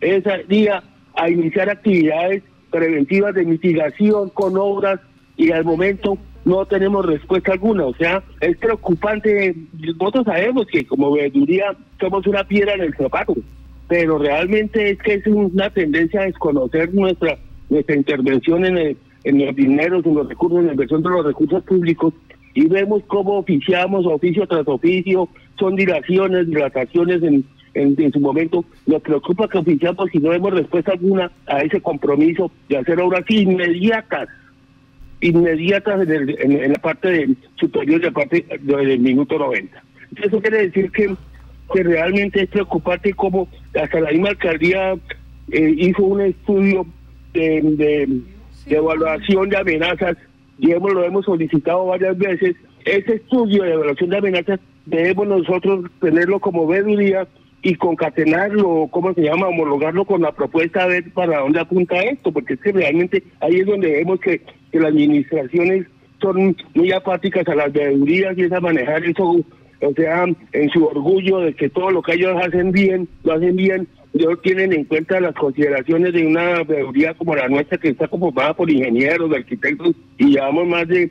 ese 0.00 0.44
día 0.48 0.82
a 1.14 1.30
iniciar 1.30 1.70
actividades 1.70 2.42
preventivas 2.70 3.34
de 3.34 3.44
mitigación 3.44 4.28
con 4.30 4.56
obras 4.56 5.00
y 5.36 5.52
al 5.52 5.64
momento 5.64 6.18
no 6.46 6.64
tenemos 6.64 7.04
respuesta 7.04 7.52
alguna. 7.52 7.86
O 7.86 7.94
sea, 7.94 8.22
es 8.40 8.56
preocupante. 8.56 9.54
Nosotros 9.98 10.24
sabemos 10.24 10.66
que 10.68 10.86
como 10.86 11.12
veeduría 11.12 11.76
somos 12.00 12.26
una 12.26 12.44
piedra 12.44 12.74
en 12.74 12.82
el 12.82 12.94
zapato, 12.94 13.34
pero 13.88 14.16
realmente 14.16 14.90
es 14.90 14.98
que 15.00 15.14
es 15.14 15.26
una 15.26 15.68
tendencia 15.70 16.22
a 16.22 16.26
desconocer 16.26 16.94
nuestra 16.94 17.36
nuestra 17.68 17.96
intervención 17.96 18.64
en, 18.64 18.96
en 19.24 19.44
los 19.44 19.56
dineros, 19.56 20.06
en 20.06 20.14
los 20.14 20.28
recursos, 20.28 20.60
en 20.60 20.66
la 20.66 20.72
inversión 20.72 21.02
de 21.02 21.10
los 21.10 21.26
recursos 21.26 21.64
públicos 21.64 22.14
y 22.54 22.68
vemos 22.68 23.02
cómo 23.08 23.38
oficiamos 23.38 24.06
oficio 24.06 24.46
tras 24.46 24.68
oficio, 24.68 25.28
son 25.58 25.74
dilaciones, 25.74 26.46
dilataciones 26.46 27.24
en, 27.24 27.44
en, 27.74 28.00
en, 28.00 28.12
su 28.12 28.20
momento. 28.20 28.64
Nos 28.86 29.02
preocupa 29.02 29.48
que 29.48 29.58
oficiamos 29.58 30.08
y 30.14 30.18
no 30.20 30.30
vemos 30.30 30.54
respuesta 30.54 30.92
alguna 30.92 31.30
a 31.46 31.58
ese 31.58 31.80
compromiso 31.80 32.52
de 32.68 32.78
hacer 32.78 33.00
obras 33.00 33.24
inmediatas 33.28 34.28
inmediatas 35.20 36.08
en, 36.08 36.72
la 36.72 36.78
parte 36.78 37.28
superior 37.56 38.00
de 38.00 38.06
la 38.06 38.12
parte 38.12 38.44
del 38.60 38.98
minuto 39.00 39.38
90. 39.38 39.82
Eso 40.22 40.40
quiere 40.40 40.66
decir 40.68 40.90
que, 40.90 41.14
que 41.72 41.82
realmente 41.82 42.42
es 42.42 42.48
preocupante 42.48 43.12
como 43.14 43.48
hasta 43.74 44.00
la 44.00 44.10
misma 44.10 44.30
alcaldía 44.30 44.94
eh, 45.50 45.74
hizo 45.78 46.04
un 46.04 46.20
estudio 46.20 46.86
de, 47.32 47.60
de, 47.62 48.76
evaluación 48.76 49.48
de 49.48 49.56
amenazas 49.56 50.16
y 50.58 50.72
hemos, 50.72 50.92
lo 50.92 51.04
hemos 51.04 51.24
solicitado 51.24 51.86
varias 51.86 52.16
veces. 52.18 52.56
Ese 52.84 53.14
estudio 53.14 53.62
de 53.62 53.72
evaluación 53.72 54.10
de 54.10 54.18
amenazas 54.18 54.60
debemos 54.86 55.26
nosotros 55.26 55.90
tenerlo 56.00 56.40
como 56.40 56.66
veeduría 56.66 57.26
y 57.66 57.74
concatenarlo, 57.74 58.86
¿cómo 58.92 59.12
se 59.12 59.22
llama? 59.22 59.48
Homologarlo 59.48 60.04
con 60.04 60.22
la 60.22 60.30
propuesta 60.30 60.84
a 60.84 60.86
ver 60.86 61.10
para 61.12 61.40
dónde 61.40 61.58
apunta 61.58 62.00
esto, 62.00 62.30
porque 62.30 62.54
es 62.54 62.60
que 62.60 62.70
realmente 62.70 63.24
ahí 63.40 63.56
es 63.56 63.66
donde 63.66 63.90
vemos 63.90 64.20
que, 64.20 64.40
que 64.70 64.78
las 64.78 64.90
administraciones 64.92 65.84
son 66.20 66.56
muy 66.76 66.92
apáticas 66.92 67.48
a 67.48 67.56
las 67.56 67.72
veedurías 67.72 68.38
y 68.38 68.42
es 68.42 68.52
a 68.52 68.60
manejar 68.60 69.04
eso, 69.04 69.44
o 69.80 69.92
sea, 69.96 70.26
en 70.52 70.70
su 70.70 70.86
orgullo 70.86 71.40
de 71.40 71.54
que 71.54 71.68
todo 71.68 71.90
lo 71.90 72.02
que 72.02 72.12
ellos 72.12 72.40
hacen 72.40 72.70
bien, 72.70 73.08
lo 73.24 73.32
hacen 73.32 73.56
bien, 73.56 73.88
ellos 74.14 74.40
tienen 74.42 74.72
en 74.72 74.84
cuenta 74.84 75.18
las 75.18 75.34
consideraciones 75.34 76.12
de 76.12 76.24
una 76.24 76.62
veeduría 76.62 77.14
como 77.14 77.34
la 77.34 77.48
nuestra 77.48 77.78
que 77.78 77.88
está 77.88 78.06
conformada 78.06 78.54
por 78.54 78.70
ingenieros, 78.70 79.32
arquitectos 79.32 79.92
y 80.18 80.34
llevamos 80.34 80.68
más 80.68 80.86
de 80.86 81.10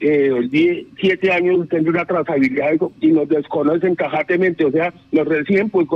eh, 0.00 0.86
siete 0.98 1.32
años 1.32 1.68
teniendo 1.68 1.90
una 1.90 2.04
trazabilidad 2.04 2.72
y 3.00 3.08
nos 3.08 3.28
desconocen 3.28 3.96
tajantemente, 3.96 4.64
o 4.64 4.70
sea, 4.70 4.92
nos 5.12 5.26
reciben, 5.26 5.70
pues, 5.70 5.86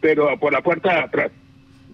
pero 0.00 0.38
por 0.38 0.52
la 0.52 0.62
puerta 0.62 0.92
de 0.92 1.00
atrás. 1.00 1.32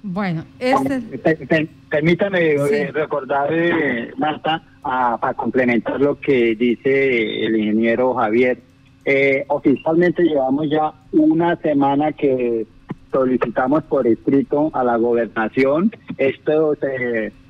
Bueno, 0.03 0.45
este... 0.59 1.69
permítame 1.91 2.53
eh, 2.53 2.91
recordar, 2.93 3.53
eh, 3.53 4.13
Marta, 4.17 4.63
para 4.83 5.35
complementar 5.35 6.01
lo 6.01 6.19
que 6.19 6.55
dice 6.55 7.45
el 7.45 7.57
ingeniero 7.57 8.15
Javier. 8.15 8.59
Eh, 9.05 9.45
oficialmente 9.49 10.23
llevamos 10.23 10.71
ya 10.71 10.93
una 11.13 11.57
semana 11.57 12.13
que 12.13 12.67
solicitamos 13.13 13.83
por 13.85 14.07
escrito 14.07 14.71
a 14.73 14.85
la 14.85 14.97
gobernación 14.97 15.91
esto 16.17 16.77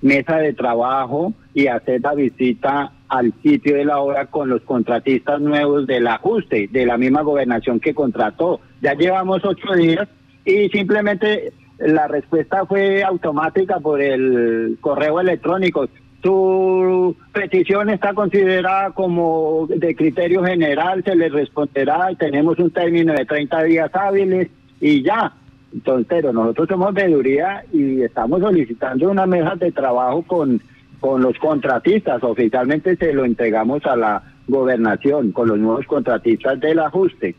mesa 0.01 0.39
de 0.39 0.55
trabajo 0.55 1.35
y 1.53 1.67
hacer 1.67 2.01
la 2.01 2.15
visita 2.15 2.93
al 3.11 3.35
sitio 3.43 3.77
de 3.77 3.85
la 3.85 3.99
obra 3.99 4.27
con 4.27 4.49
los 4.49 4.63
contratistas 4.63 5.41
nuevos 5.41 5.87
del 5.87 6.07
ajuste 6.07 6.69
de 6.71 6.87
la 6.87 6.97
misma 6.97 7.23
gobernación 7.23 7.81
que 7.81 7.93
contrató. 7.93 8.61
Ya 8.81 8.95
llevamos 8.95 9.45
ocho 9.45 9.73
días 9.75 10.09
y 10.45 10.69
simplemente 10.69 11.53
la 11.79 12.07
respuesta 12.07 12.65
fue 12.67 13.03
automática 13.03 13.81
por 13.81 14.01
el 14.01 14.79
correo 14.81 15.21
electrónico. 15.21 15.89
Su 16.23 17.17
petición 17.33 17.91
está 17.91 18.15
considerada 18.15 18.93
como 18.93 19.67
de 19.69 19.97
criterio 19.97 20.45
general, 20.45 21.03
se 21.03 21.17
le 21.17 21.31
responderá, 21.31 22.11
tenemos 22.17 22.59
un 22.59 22.71
término 22.71 23.13
de 23.13 23.25
30 23.25 23.63
días 23.65 23.91
hábiles 23.95 24.49
y 24.81 25.03
ya. 25.03 25.33
Entonces, 25.73 26.25
nosotros 26.33 26.69
somos 26.69 26.95
veeduría 26.95 27.65
y 27.73 28.03
estamos 28.03 28.41
solicitando 28.41 29.11
una 29.11 29.27
mesa 29.27 29.55
de 29.57 29.73
trabajo 29.73 30.23
con 30.23 30.61
con 31.01 31.23
los 31.23 31.37
contratistas. 31.39 32.23
Oficialmente 32.23 32.97
se 32.97 33.13
lo 33.13 33.25
entregamos 33.25 33.85
a 33.87 33.97
la 33.97 34.23
gobernación 34.47 35.33
con 35.33 35.49
los 35.49 35.59
nuevos 35.59 35.87
contratistas 35.87 36.61
del 36.61 36.79
ajuste. 36.79 37.35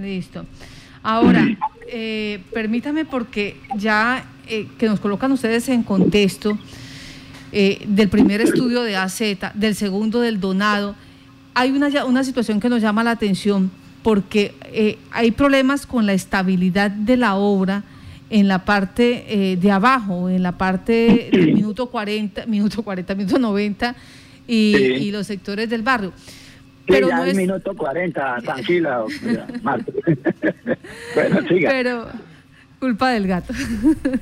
Listo. 0.00 0.44
Ahora, 1.02 1.46
eh, 1.88 2.40
permítame 2.52 3.04
porque 3.04 3.56
ya 3.76 4.24
eh, 4.48 4.66
que 4.78 4.86
nos 4.86 5.00
colocan 5.00 5.32
ustedes 5.32 5.68
en 5.68 5.82
contexto 5.82 6.58
eh, 7.52 7.84
del 7.86 8.08
primer 8.08 8.40
estudio 8.40 8.82
de 8.82 8.96
AZ, 8.96 9.20
del 9.54 9.74
segundo 9.74 10.20
del 10.20 10.40
donado, 10.40 10.94
hay 11.54 11.70
una, 11.70 12.04
una 12.04 12.24
situación 12.24 12.60
que 12.60 12.68
nos 12.68 12.82
llama 12.82 13.04
la 13.04 13.12
atención 13.12 13.70
porque 14.02 14.54
eh, 14.66 14.98
hay 15.10 15.32
problemas 15.32 15.86
con 15.86 16.06
la 16.06 16.12
estabilidad 16.12 16.90
de 16.90 17.16
la 17.16 17.34
obra 17.34 17.82
en 18.30 18.48
la 18.48 18.64
parte 18.64 19.24
eh, 19.28 19.56
de 19.56 19.70
abajo, 19.70 20.28
en 20.28 20.42
la 20.42 20.52
parte 20.52 21.28
del 21.32 21.54
minuto 21.54 21.86
40, 21.88 22.46
minuto 22.46 22.82
40, 22.82 23.14
minuto 23.14 23.38
90 23.38 23.94
y, 24.48 25.10
los 25.10 25.26
sectores 25.26 25.68
del 25.70 25.82
barrio. 25.82 26.12
Pero 26.86 27.08
ya 27.08 27.16
no 27.16 27.24
es... 27.24 27.36
minuto 27.36 27.74
40, 27.74 28.36
tranquila, 28.44 29.04
bueno, 31.14 31.48
siga. 31.48 31.70
Pero 31.70 32.08
culpa 32.78 33.10
del 33.10 33.26
gato. 33.26 33.54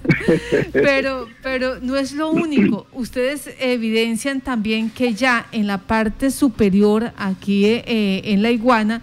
pero, 0.73 1.29
pero 1.43 1.81
no 1.81 1.97
es 1.97 2.13
lo 2.13 2.31
único. 2.31 2.87
Ustedes 2.93 3.51
evidencian 3.59 4.41
también 4.41 4.91
que 4.91 5.15
ya 5.15 5.47
en 5.53 5.67
la 5.67 5.79
parte 5.79 6.31
superior, 6.31 7.13
aquí 7.17 7.67
eh, 7.67 8.23
en 8.25 8.43
la 8.43 8.51
iguana, 8.51 9.03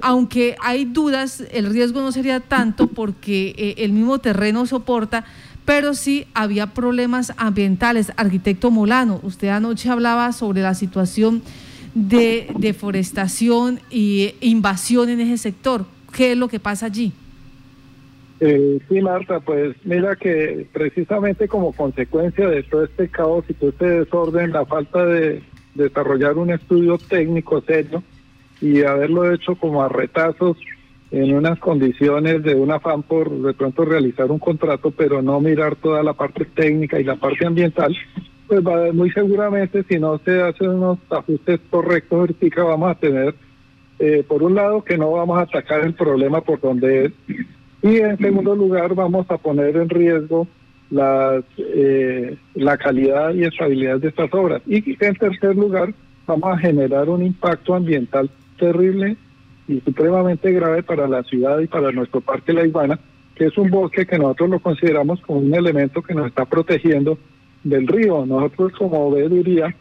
aunque 0.00 0.56
hay 0.60 0.84
dudas, 0.86 1.44
el 1.52 1.70
riesgo 1.70 2.00
no 2.00 2.12
sería 2.12 2.40
tanto 2.40 2.86
porque 2.86 3.54
eh, 3.56 3.74
el 3.78 3.92
mismo 3.92 4.18
terreno 4.18 4.64
soporta, 4.66 5.24
pero 5.64 5.94
sí 5.94 6.26
había 6.32 6.68
problemas 6.68 7.32
ambientales. 7.36 8.12
Arquitecto 8.16 8.70
Molano, 8.70 9.20
usted 9.22 9.48
anoche 9.48 9.90
hablaba 9.90 10.32
sobre 10.32 10.62
la 10.62 10.74
situación 10.74 11.42
de 11.94 12.48
deforestación 12.58 13.80
e 13.90 14.34
invasión 14.40 15.08
en 15.08 15.20
ese 15.20 15.38
sector. 15.38 15.84
¿Qué 16.12 16.32
es 16.32 16.38
lo 16.38 16.48
que 16.48 16.60
pasa 16.60 16.86
allí? 16.86 17.12
Eh, 18.40 18.78
sí, 18.88 19.00
Marta, 19.00 19.40
pues 19.40 19.76
mira 19.84 20.14
que 20.16 20.66
precisamente 20.72 21.48
como 21.48 21.72
consecuencia 21.72 22.48
de 22.48 22.62
todo 22.62 22.84
este 22.84 23.08
caos 23.08 23.44
y 23.48 23.54
todo 23.54 23.70
este 23.70 23.86
desorden, 23.86 24.52
la 24.52 24.66
falta 24.66 25.04
de 25.06 25.42
desarrollar 25.74 26.36
un 26.36 26.50
estudio 26.50 26.98
técnico 26.98 27.60
serio 27.62 28.02
y 28.60 28.82
haberlo 28.82 29.32
hecho 29.32 29.54
como 29.56 29.82
a 29.82 29.88
retazos 29.88 30.56
en 31.10 31.34
unas 31.34 31.58
condiciones 31.58 32.42
de 32.42 32.54
un 32.54 32.70
afán 32.72 33.02
por 33.02 33.30
de 33.30 33.54
pronto 33.54 33.84
realizar 33.84 34.30
un 34.30 34.38
contrato, 34.38 34.90
pero 34.90 35.22
no 35.22 35.40
mirar 35.40 35.76
toda 35.76 36.02
la 36.02 36.14
parte 36.14 36.44
técnica 36.44 36.98
y 36.98 37.04
la 37.04 37.16
parte 37.16 37.46
ambiental, 37.46 37.96
pues 38.46 38.60
va, 38.66 38.92
muy 38.92 39.10
seguramente 39.10 39.84
si 39.88 39.98
no 39.98 40.18
se 40.24 40.42
hacen 40.42 40.70
unos 40.70 40.98
ajustes 41.10 41.60
correctos, 41.70 42.18
ahorita 42.18 42.62
vamos 42.64 42.90
a 42.90 42.94
tener, 42.96 43.34
eh, 43.98 44.24
por 44.26 44.42
un 44.42 44.54
lado, 44.54 44.82
que 44.82 44.98
no 44.98 45.12
vamos 45.12 45.38
a 45.38 45.42
atacar 45.42 45.84
el 45.84 45.94
problema 45.94 46.40
por 46.40 46.60
donde 46.60 47.06
es, 47.06 47.12
y 47.82 47.98
en 47.98 48.18
segundo 48.18 48.56
lugar 48.56 48.94
vamos 48.94 49.30
a 49.30 49.38
poner 49.38 49.76
en 49.76 49.88
riesgo 49.88 50.48
las, 50.90 51.44
eh, 51.58 52.36
la 52.54 52.76
calidad 52.76 53.32
y 53.34 53.44
estabilidad 53.44 54.00
de 54.00 54.08
estas 54.08 54.32
obras. 54.34 54.62
Y 54.66 54.96
en 55.04 55.14
tercer 55.14 55.54
lugar, 55.54 55.94
vamos 56.26 56.52
a 56.52 56.58
generar 56.58 57.08
un 57.08 57.22
impacto 57.22 57.74
ambiental 57.74 58.28
terrible 58.56 59.16
y 59.68 59.80
supremamente 59.80 60.52
grave 60.52 60.82
para 60.82 61.08
la 61.08 61.22
ciudad 61.24 61.58
y 61.60 61.66
para 61.66 61.92
nuestro 61.92 62.20
parque 62.20 62.52
La 62.52 62.66
Iguana, 62.66 62.98
que 63.34 63.46
es 63.46 63.58
un 63.58 63.70
bosque 63.70 64.06
que 64.06 64.18
nosotros 64.18 64.50
lo 64.50 64.60
consideramos 64.60 65.20
como 65.20 65.40
un 65.40 65.54
elemento 65.54 66.02
que 66.02 66.14
nos 66.14 66.26
está 66.28 66.44
protegiendo 66.44 67.18
del 67.64 67.86
río. 67.86 68.24
Nosotros 68.26 68.72
como 68.78 69.10
veeduría, 69.10 69.74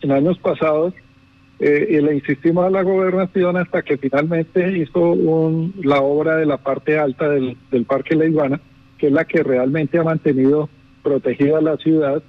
en 0.00 0.12
años 0.12 0.38
pasados, 0.38 0.94
eh, 1.64 1.86
y 1.90 2.00
le 2.00 2.16
insistimos 2.16 2.66
a 2.66 2.70
la 2.70 2.82
gobernación 2.82 3.56
hasta 3.56 3.82
que 3.82 3.96
finalmente 3.96 4.76
hizo 4.78 5.12
un, 5.12 5.72
la 5.84 6.00
obra 6.00 6.36
de 6.36 6.44
la 6.44 6.56
parte 6.56 6.98
alta 6.98 7.28
del, 7.28 7.56
Parque 7.86 8.16
La 8.16 8.26
Iguana, 8.26 8.60
que 8.98 9.06
es 9.06 9.12
la 9.12 9.24
que 9.24 9.44
realmente 9.44 9.96
ha 9.96 10.02
mantenido 10.02 10.68
protegida 11.04 11.60
la 11.60 11.76
ciudad 11.76 12.20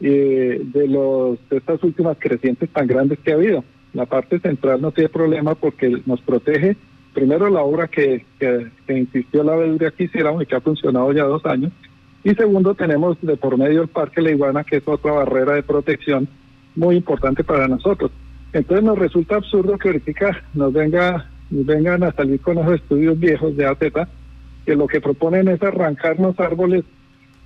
eh, 0.00 0.60
de, 0.62 0.86
los, 0.86 1.36
de 1.48 1.56
estas 1.56 1.82
últimas 1.82 2.16
crecientes 2.20 2.70
tan 2.70 2.86
grandes 2.86 3.18
que 3.18 3.32
ha 3.32 3.34
habido. 3.34 3.64
La 3.96 4.04
parte 4.04 4.38
central 4.40 4.82
no 4.82 4.92
tiene 4.92 5.08
problema 5.08 5.54
porque 5.54 6.02
nos 6.04 6.20
protege 6.20 6.76
primero 7.14 7.48
la 7.48 7.62
obra 7.62 7.88
que, 7.88 8.26
insistió 8.86 9.42
la 9.42 9.56
veeduría 9.56 9.90
que 9.90 10.04
hiciéramos 10.04 10.42
y 10.42 10.46
que 10.46 10.54
ha 10.54 10.60
funcionado 10.60 11.10
ya 11.14 11.24
dos 11.24 11.46
años, 11.46 11.72
y 12.22 12.34
segundo, 12.34 12.74
tenemos 12.74 13.16
de 13.22 13.38
por 13.38 13.56
medio 13.56 13.80
el 13.80 13.88
Parque 13.88 14.20
La 14.20 14.32
Iguana, 14.32 14.64
que 14.64 14.76
es 14.76 14.82
otra 14.86 15.12
barrera 15.12 15.54
de 15.54 15.62
protección 15.62 16.28
muy 16.74 16.96
importante 16.96 17.42
para 17.42 17.68
nosotros. 17.68 18.10
Entonces 18.52 18.84
nos 18.84 18.98
resulta 18.98 19.36
absurdo 19.36 19.78
que 19.78 19.88
ahorita 19.88 20.42
nos 20.52 20.74
venga, 20.74 21.30
vengan 21.48 22.02
a 22.02 22.12
salir 22.12 22.38
con 22.40 22.56
los 22.56 22.70
estudios 22.74 23.18
viejos 23.18 23.56
de 23.56 23.64
AZ, 23.64 23.78
que 24.66 24.76
lo 24.76 24.86
que 24.86 25.00
proponen 25.00 25.48
es 25.48 25.62
arrancarnos 25.62 26.38
árboles 26.38 26.84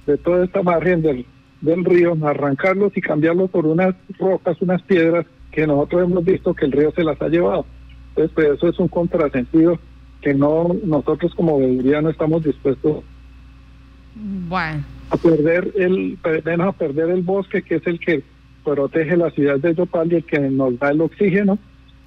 de 0.05 0.19
toda 0.19 0.45
esta 0.45 0.65
margen 0.65 1.01
del, 1.01 1.25
del 1.61 1.85
río, 1.85 2.17
arrancarlos 2.25 2.97
y 2.97 3.01
cambiarlos 3.01 3.51
por 3.51 3.67
unas 3.67 3.95
rocas, 4.19 4.61
unas 4.61 4.83
piedras 4.83 5.27
que 5.51 5.67
nosotros 5.67 6.05
hemos 6.05 6.25
visto 6.25 6.55
que 6.55 6.67
el 6.67 6.73
río 6.73 6.93
se 6.93 7.05
las 7.05 7.21
ha 7.21 7.29
llevado. 7.29 7.67
Entonces, 8.11 8.33
pues 8.35 8.49
eso 8.49 8.69
es 8.69 8.79
un 8.79 8.89
contrasentido 8.89 9.79
que 10.21 10.35
no 10.35 10.77
nosotros 10.85 11.35
como 11.35 11.59
veeduría 11.59 12.03
no 12.03 12.11
estamos 12.11 12.45
dispuestos 12.45 13.03
bueno. 14.15 14.85
A 15.11 15.17
perder 15.17 15.73
el, 15.77 16.19
a 16.61 16.73
perder 16.73 17.11
el 17.11 17.23
bosque, 17.23 17.63
que 17.63 17.77
es 17.77 17.87
el 17.87 17.99
que 17.99 18.23
protege 18.65 19.17
la 19.17 19.31
ciudad 19.31 19.59
de 19.59 19.75
Yopal 19.75 20.13
y 20.13 20.17
el 20.17 20.25
que 20.25 20.39
nos 20.39 20.79
da 20.79 20.91
el 20.91 21.01
oxígeno 21.01 21.59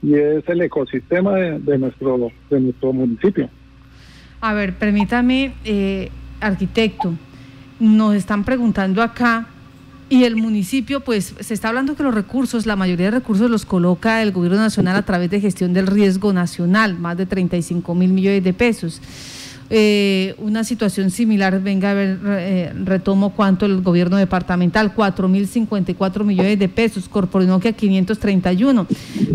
y 0.01 0.15
es 0.15 0.47
el 0.47 0.61
ecosistema 0.61 1.33
de, 1.35 1.77
nuestro, 1.77 2.31
de 2.49 2.59
nuestro 2.59 2.93
municipio. 2.93 3.49
A 4.41 4.53
ver, 4.53 4.73
permítame, 4.73 5.53
eh, 5.63 6.09
arquitecto, 6.41 7.13
nos 7.79 8.15
están 8.15 8.43
preguntando 8.43 9.01
acá 9.01 9.47
y 10.13 10.25
el 10.25 10.35
municipio, 10.35 10.99
pues 10.99 11.33
se 11.39 11.55
está 11.55 11.69
hablando 11.69 11.95
que 11.95 12.03
los 12.03 12.13
recursos, 12.13 12.67
la 12.67 12.75
mayoría 12.75 13.05
de 13.05 13.17
recursos 13.17 13.49
los 13.49 13.65
coloca 13.65 14.21
el 14.21 14.31
gobierno 14.31 14.59
nacional 14.59 14.95
a 14.95 15.01
través 15.01 15.31
de 15.31 15.41
gestión 15.41 15.73
del 15.73 15.87
riesgo 15.87 16.33
nacional, 16.33 16.99
más 16.99 17.17
de 17.17 17.25
35 17.25 17.95
mil 17.95 18.13
millones 18.13 18.43
de 18.43 18.53
pesos. 18.53 19.01
Eh, 19.75 20.35
una 20.37 20.63
situación 20.63 21.09
similar, 21.09 21.59
venga 21.59 21.89
a 21.89 21.93
ver, 21.95 22.19
eh, 22.27 22.71
retomo 22.83 23.31
cuánto 23.31 23.65
el 23.65 23.81
gobierno 23.81 24.17
departamental, 24.17 24.93
4.054 24.93 26.23
millones 26.23 26.59
de 26.59 26.69
pesos, 26.69 27.09
Corporinoquia 27.09 27.73
531, 27.73 28.85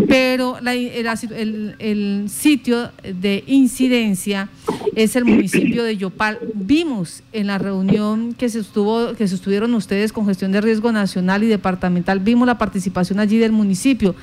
pero 0.07 0.59
el, 0.59 1.75
el, 1.81 2.31
sitio 2.31 2.93
de 3.03 3.43
incidencia 3.49 4.49
es 4.95 5.17
el 5.17 5.25
municipio 5.25 5.83
de 5.83 5.97
Yopal. 5.97 6.39
Vimos 6.55 7.25
en 7.33 7.49
la 7.49 7.59
reunión 7.59 8.33
que 8.35 8.49
se 8.49 8.61
estuvo, 8.61 9.15
que 9.15 9.27
se 9.27 9.35
estuvieron 9.35 9.75
ustedes 9.75 10.13
con 10.13 10.25
gestión 10.25 10.53
de 10.53 10.61
riesgo 10.61 10.93
nacional 10.93 11.43
y 11.43 11.49
departamental, 11.49 12.21
vimos 12.21 12.47
la 12.47 12.59
participación 12.59 13.19
allí 13.19 13.39
del 13.39 13.51
municipio, 13.51 14.15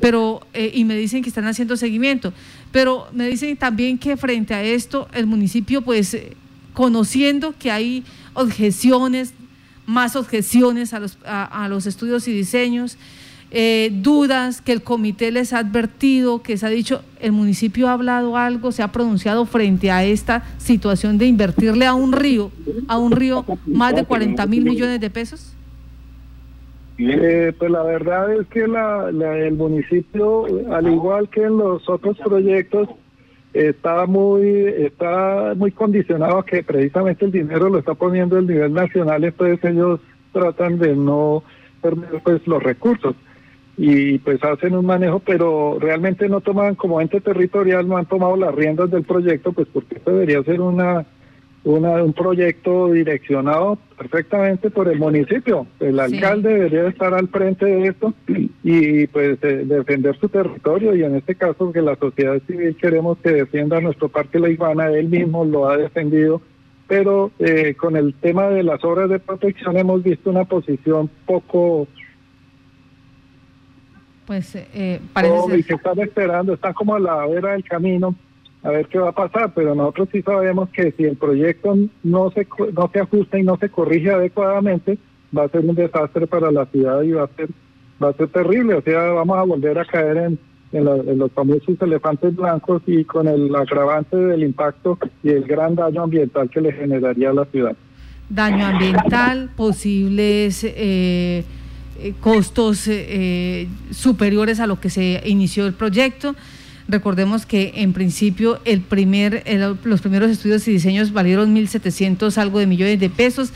pero 0.00 0.40
eh, 0.54 0.70
y 0.72 0.84
me 0.84 0.96
dicen 0.96 1.22
que 1.22 1.28
están 1.28 1.46
haciendo 1.46 1.76
seguimiento, 1.76 2.32
pero 2.72 3.06
me 3.12 3.28
dicen 3.28 3.56
también 3.56 3.98
que 3.98 4.16
frente 4.16 4.54
a 4.54 4.62
esto 4.62 5.08
el 5.12 5.26
municipio 5.26 5.82
pues 5.82 6.14
eh, 6.14 6.36
conociendo 6.74 7.54
que 7.58 7.70
hay 7.70 8.04
objeciones, 8.34 9.34
más 9.86 10.16
objeciones 10.16 10.92
a 10.92 11.00
los, 11.00 11.18
a, 11.24 11.66
los 11.68 11.86
estudios 11.86 12.28
y 12.28 12.32
diseños, 12.32 12.96
eh, 13.50 13.90
dudas 13.92 14.60
que 14.60 14.72
el 14.72 14.82
comité 14.82 15.32
les 15.32 15.52
ha 15.54 15.58
advertido, 15.58 16.42
que 16.42 16.56
se 16.58 16.66
ha 16.66 16.68
dicho, 16.68 17.02
el 17.18 17.32
municipio 17.32 17.88
ha 17.88 17.94
hablado 17.94 18.36
algo, 18.36 18.70
se 18.70 18.82
ha 18.82 18.92
pronunciado 18.92 19.46
frente 19.46 19.90
a 19.90 20.04
esta 20.04 20.44
situación 20.58 21.16
de 21.16 21.26
invertirle 21.26 21.86
a 21.86 21.94
un 21.94 22.12
río, 22.12 22.52
a 22.86 22.98
un 22.98 23.12
río 23.12 23.44
más 23.66 23.94
de 23.96 24.04
40 24.04 24.46
mil 24.46 24.64
millones 24.64 25.00
de 25.00 25.10
pesos? 25.10 25.54
Eh, 26.98 27.52
pues 27.56 27.70
la 27.70 27.84
verdad 27.84 28.32
es 28.32 28.46
que 28.48 28.66
la, 28.66 29.08
el 29.08 29.54
municipio, 29.54 30.46
al 30.72 30.88
igual 30.88 31.28
que 31.28 31.44
en 31.44 31.56
los 31.56 31.88
otros 31.88 32.18
proyectos, 32.18 32.88
está 33.52 34.04
muy 34.06 34.46
está 34.78 35.54
muy 35.56 35.70
condicionado 35.70 36.38
a 36.38 36.44
que 36.44 36.62
precisamente 36.62 37.24
el 37.24 37.32
dinero 37.32 37.68
lo 37.68 37.78
está 37.78 37.94
poniendo 37.94 38.36
el 38.36 38.46
nivel 38.46 38.74
nacional 38.74 39.24
entonces 39.24 39.58
ellos 39.64 40.00
tratan 40.32 40.78
de 40.78 40.94
no 40.94 41.42
perder 41.80 42.20
pues 42.22 42.46
los 42.46 42.62
recursos. 42.62 43.14
Y 43.80 44.18
pues 44.18 44.42
hacen 44.42 44.74
un 44.74 44.84
manejo 44.84 45.20
pero 45.20 45.78
realmente 45.80 46.28
no 46.28 46.40
toman 46.40 46.74
como 46.74 47.00
ente 47.00 47.20
territorial 47.20 47.86
no 47.86 47.96
han 47.96 48.06
tomado 48.06 48.36
las 48.36 48.54
riendas 48.54 48.90
del 48.90 49.04
proyecto 49.04 49.52
pues 49.52 49.68
porque 49.72 49.96
esto 49.96 50.10
debería 50.10 50.42
ser 50.42 50.60
una 50.60 51.06
un 51.76 52.12
proyecto 52.14 52.90
direccionado 52.92 53.78
perfectamente 53.96 54.70
por 54.70 54.88
el 54.88 54.98
municipio. 54.98 55.66
El 55.80 56.00
alcalde 56.00 56.54
debería 56.54 56.88
estar 56.88 57.12
al 57.12 57.28
frente 57.28 57.66
de 57.66 57.88
esto 57.88 58.14
y 58.62 59.06
pues 59.08 59.38
defender 59.40 60.18
su 60.18 60.28
territorio 60.28 60.94
y 60.94 61.02
en 61.02 61.16
este 61.16 61.34
caso 61.34 61.70
que 61.70 61.82
la 61.82 61.96
sociedad 61.96 62.40
civil 62.46 62.76
queremos 62.76 63.18
que 63.18 63.30
defienda 63.30 63.80
nuestro 63.80 64.08
parque 64.08 64.38
La 64.38 64.48
Iguana, 64.48 64.88
él 64.90 65.08
mismo 65.08 65.44
lo 65.44 65.68
ha 65.68 65.76
defendido, 65.76 66.40
pero 66.86 67.30
eh, 67.38 67.74
con 67.74 67.96
el 67.96 68.14
tema 68.14 68.48
de 68.48 68.62
las 68.62 68.82
obras 68.82 69.10
de 69.10 69.18
protección 69.18 69.76
hemos 69.76 70.02
visto 70.02 70.30
una 70.30 70.44
posición 70.44 71.10
poco... 71.26 71.86
Pues 74.26 74.54
eh, 74.54 75.00
parece... 75.12 75.58
Y 75.58 75.62
que 75.64 75.74
están 75.74 75.98
esperando, 75.98 76.54
están 76.54 76.72
como 76.72 76.94
a 76.94 77.00
la 77.00 77.26
vera 77.26 77.52
del 77.52 77.64
camino 77.64 78.14
a 78.62 78.70
ver 78.70 78.86
qué 78.86 78.98
va 78.98 79.10
a 79.10 79.12
pasar, 79.12 79.52
pero 79.54 79.74
nosotros 79.74 80.08
sí 80.12 80.22
sabemos 80.22 80.68
que 80.70 80.92
si 80.92 81.04
el 81.04 81.16
proyecto 81.16 81.76
no 82.02 82.30
se, 82.32 82.46
no 82.72 82.90
se 82.92 83.00
ajusta 83.00 83.38
y 83.38 83.42
no 83.42 83.56
se 83.56 83.68
corrige 83.68 84.10
adecuadamente, 84.10 84.98
va 85.36 85.44
a 85.44 85.48
ser 85.48 85.64
un 85.64 85.74
desastre 85.74 86.26
para 86.26 86.50
la 86.50 86.66
ciudad 86.66 87.02
y 87.02 87.12
va 87.12 87.24
a 87.24 87.28
ser 87.36 87.48
va 88.02 88.10
a 88.10 88.12
ser 88.14 88.28
terrible, 88.28 88.74
o 88.74 88.82
sea, 88.82 89.10
vamos 89.10 89.36
a 89.38 89.42
volver 89.42 89.78
a 89.78 89.84
caer 89.84 90.16
en, 90.18 90.38
en, 90.72 91.18
los 91.18 91.32
famosos 91.32 91.80
elefantes 91.80 92.34
blancos 92.34 92.82
y 92.86 93.04
con 93.04 93.26
el 93.26 93.54
agravante 93.54 94.16
del 94.16 94.42
impacto 94.44 94.98
y 95.22 95.30
el 95.30 95.44
gran 95.44 95.74
daño 95.74 96.02
ambiental 96.02 96.48
que 96.50 96.60
le 96.60 96.72
generaría 96.72 97.30
a 97.30 97.34
la 97.34 97.44
ciudad. 97.46 97.76
Daño 98.28 98.66
ambiental, 98.66 99.50
posibles 99.56 100.62
eh, 100.64 101.44
eh, 101.98 102.14
costos 102.20 102.86
eh, 102.88 103.66
superiores 103.90 104.60
a 104.60 104.66
lo 104.66 104.78
que 104.78 104.90
se 104.90 105.22
inició 105.24 105.66
el 105.66 105.72
proyecto. 105.72 106.34
Recordemos 106.88 107.46
que 107.46 107.72
en 107.76 107.92
principio 107.92 108.60
el 108.64 108.80
primer, 108.80 109.44
los 109.84 110.00
primeros 110.00 110.30
estudios 110.30 110.66
y 110.68 110.72
diseños 110.72 111.12
valieron 111.12 111.54
1.700 111.54 112.36
algo 112.38 112.58
de 112.58 112.66
millones 112.66 112.98
de 112.98 113.10
pesos 113.10 113.52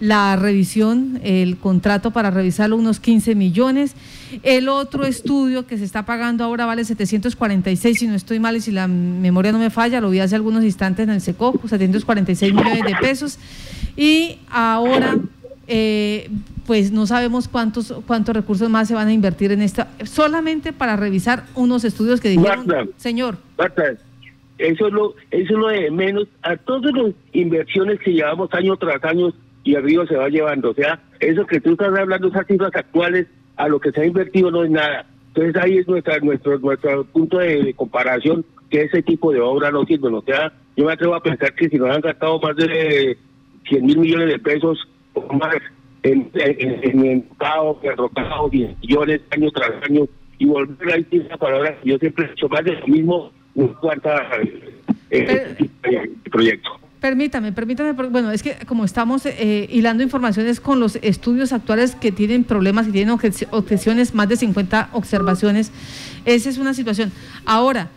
la 0.00 0.36
revisión, 0.36 1.20
el 1.22 1.56
contrato 1.56 2.10
para 2.10 2.30
revisarlo, 2.30 2.76
unos 2.76 3.00
15 3.00 3.34
millones. 3.34 3.94
El 4.42 4.68
otro 4.68 5.06
estudio 5.06 5.66
que 5.66 5.78
se 5.78 5.84
está 5.84 6.04
pagando 6.04 6.44
ahora 6.44 6.66
vale 6.66 6.84
746, 6.84 7.98
si 7.98 8.06
no 8.06 8.14
estoy 8.14 8.38
mal 8.38 8.56
y 8.56 8.60
si 8.60 8.72
la 8.72 8.88
memoria 8.88 9.52
no 9.52 9.58
me 9.58 9.70
falla, 9.70 10.00
lo 10.00 10.10
vi 10.10 10.20
hace 10.20 10.34
algunos 10.34 10.64
instantes 10.64 11.04
en 11.04 11.10
el 11.10 11.20
SECOP, 11.20 11.66
746 11.66 12.52
millones 12.52 12.84
de 12.84 12.94
pesos. 13.00 13.38
Y 13.96 14.38
ahora, 14.50 15.16
eh, 15.66 16.28
pues 16.66 16.92
no 16.92 17.06
sabemos 17.06 17.48
cuántos, 17.48 17.94
cuántos 18.06 18.34
recursos 18.34 18.68
más 18.68 18.88
se 18.88 18.94
van 18.94 19.08
a 19.08 19.12
invertir 19.12 19.52
en 19.52 19.62
esto, 19.62 19.84
solamente 20.04 20.72
para 20.72 20.96
revisar 20.96 21.44
unos 21.54 21.84
estudios 21.84 22.20
que 22.20 22.30
dijeron, 22.30 22.66
señor. 22.96 23.38
eso 24.58 24.86
es, 24.86 24.92
lo, 24.92 25.14
eso 25.30 25.52
es 25.54 25.58
lo 25.58 25.68
de 25.68 25.90
menos 25.90 26.26
a 26.42 26.56
todas 26.56 26.92
las 26.92 27.12
inversiones 27.32 28.00
que 28.00 28.12
llevamos 28.12 28.52
año 28.52 28.76
tras 28.76 29.02
año 29.04 29.32
y 29.64 29.74
el 29.74 29.82
río 29.82 30.06
se 30.06 30.16
va 30.16 30.28
llevando. 30.28 30.70
O 30.70 30.74
sea, 30.74 31.00
eso 31.20 31.46
que 31.46 31.60
tú 31.60 31.72
estás 31.72 31.96
hablando, 31.96 32.28
esas 32.28 32.46
cifras 32.46 32.74
actuales, 32.74 33.26
a 33.56 33.68
lo 33.68 33.80
que 33.80 33.90
se 33.90 34.00
ha 34.00 34.06
invertido 34.06 34.50
no 34.50 34.64
es 34.64 34.70
nada. 34.70 35.06
Entonces 35.28 35.62
ahí 35.62 35.78
es 35.78 35.88
nuestra, 35.88 36.18
nuestro, 36.20 36.58
nuestro 36.58 37.04
punto 37.04 37.38
de, 37.38 37.74
comparación, 37.74 38.44
que 38.70 38.82
ese 38.82 39.02
tipo 39.02 39.32
de 39.32 39.40
obra 39.40 39.70
no 39.70 39.84
sirve. 39.84 40.08
O 40.08 40.22
sea, 40.22 40.52
yo 40.76 40.86
me 40.86 40.92
atrevo 40.92 41.14
a 41.14 41.22
pensar 41.22 41.54
que 41.54 41.68
si 41.68 41.76
nos 41.76 41.94
han 41.94 42.00
gastado 42.00 42.40
más 42.40 42.56
de 42.56 43.18
100 43.68 43.84
mil 43.84 43.98
millones 43.98 44.28
de 44.28 44.38
pesos 44.38 44.78
o 45.14 45.32
más 45.34 45.54
en, 46.02 46.30
en, 46.34 46.84
en, 46.84 47.06
enrocado, 47.06 48.50
millones 48.82 49.20
año 49.30 49.50
tras 49.50 49.72
año, 49.88 50.06
y 50.38 50.46
volver 50.46 50.92
a 50.92 51.16
esa 51.16 51.36
palabra, 51.36 51.76
yo 51.84 51.98
siempre 51.98 52.26
he 52.26 52.32
hecho 52.32 52.48
más 52.48 52.64
de 52.64 52.72
lo 52.72 52.86
mismo, 52.86 53.32
un 53.54 53.68
cuarto 53.68 54.10
eh, 55.10 55.56
proyecto. 56.30 56.70
Permítame, 57.00 57.52
permítame, 57.52 57.92
bueno, 57.92 58.30
es 58.30 58.42
que 58.42 58.56
como 58.66 58.84
estamos 58.84 59.26
eh, 59.26 59.68
hilando 59.70 60.02
informaciones 60.02 60.60
con 60.60 60.80
los 60.80 60.96
estudios 60.96 61.52
actuales 61.52 61.94
que 61.94 62.10
tienen 62.10 62.42
problemas 62.44 62.88
y 62.88 62.92
tienen 62.92 63.16
objeciones, 63.50 64.14
más 64.14 64.28
de 64.28 64.36
50 64.36 64.90
observaciones, 64.92 65.72
esa 66.24 66.48
es 66.48 66.58
una 66.58 66.74
situación. 66.74 67.12
Ahora, 67.44 67.90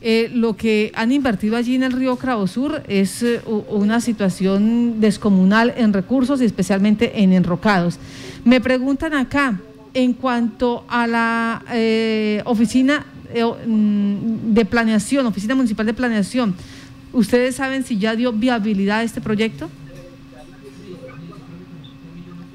eh, 0.00 0.30
lo 0.32 0.56
que 0.56 0.92
han 0.94 1.12
invertido 1.12 1.56
allí 1.56 1.74
en 1.74 1.82
el 1.82 1.92
río 1.92 2.18
Sur 2.46 2.82
es 2.88 3.22
eh, 3.22 3.40
una 3.68 4.00
situación 4.00 5.00
descomunal 5.00 5.74
en 5.76 5.92
recursos 5.92 6.40
y 6.40 6.44
especialmente 6.44 7.22
en 7.22 7.32
enrocados. 7.32 7.98
Me 8.44 8.60
preguntan 8.60 9.14
acá, 9.14 9.60
en 9.94 10.12
cuanto 10.12 10.84
a 10.88 11.06
la 11.06 11.62
oficina 12.44 13.06
mm, 13.66 14.52
de 14.52 14.64
planeación, 14.64 15.26
oficina 15.26 15.54
municipal 15.54 15.86
de 15.86 15.94
planeación, 15.94 16.54
¿Ustedes 17.16 17.54
saben 17.56 17.82
si 17.82 17.96
ya 17.96 18.14
dio 18.14 18.30
viabilidad 18.30 18.98
a 18.98 19.02
este 19.02 19.22
proyecto? 19.22 19.70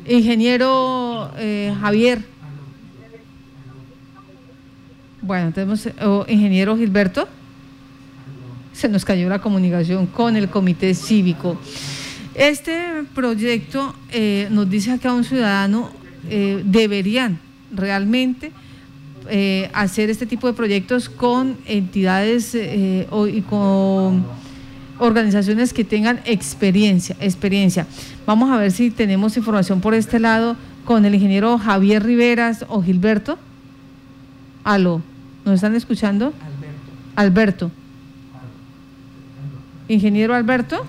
Ingeniero 0.07 1.31
eh, 1.37 1.73
Javier. 1.81 2.30
Bueno, 5.21 5.51
tenemos 5.51 5.87
oh, 6.03 6.25
ingeniero 6.27 6.75
Gilberto. 6.75 7.27
Se 8.73 8.89
nos 8.89 9.05
cayó 9.05 9.29
la 9.29 9.39
comunicación 9.39 10.07
con 10.07 10.35
el 10.35 10.49
comité 10.49 10.95
cívico. 10.95 11.59
Este 12.33 13.03
proyecto 13.13 13.93
eh, 14.11 14.47
nos 14.49 14.69
dice 14.69 14.97
que 14.97 15.07
a 15.07 15.13
un 15.13 15.23
ciudadano 15.23 15.91
eh, 16.29 16.61
deberían 16.65 17.39
realmente 17.71 18.51
hacer 19.73 20.09
este 20.09 20.25
tipo 20.25 20.47
de 20.47 20.53
proyectos 20.53 21.07
con 21.07 21.55
entidades 21.65 22.53
y 22.55 23.41
con 23.41 24.25
organizaciones 24.97 25.73
que 25.73 25.83
tengan 25.83 26.19
experiencia, 26.25 27.15
experiencia. 27.19 27.87
Vamos 28.25 28.49
a 28.51 28.57
ver 28.57 28.71
si 28.71 28.91
tenemos 28.91 29.37
información 29.37 29.79
por 29.79 29.93
este 29.93 30.19
lado 30.19 30.57
con 30.85 31.05
el 31.05 31.15
ingeniero 31.15 31.57
Javier 31.57 32.03
Riveras 32.03 32.65
o 32.67 32.81
Gilberto. 32.81 33.37
Aló, 34.63 35.01
¿nos 35.45 35.55
están 35.55 35.75
escuchando? 35.75 36.33
Alberto. 37.15 37.69
Alberto. 37.69 37.71
Ingeniero 39.87 40.33
Alberto. 40.35 40.85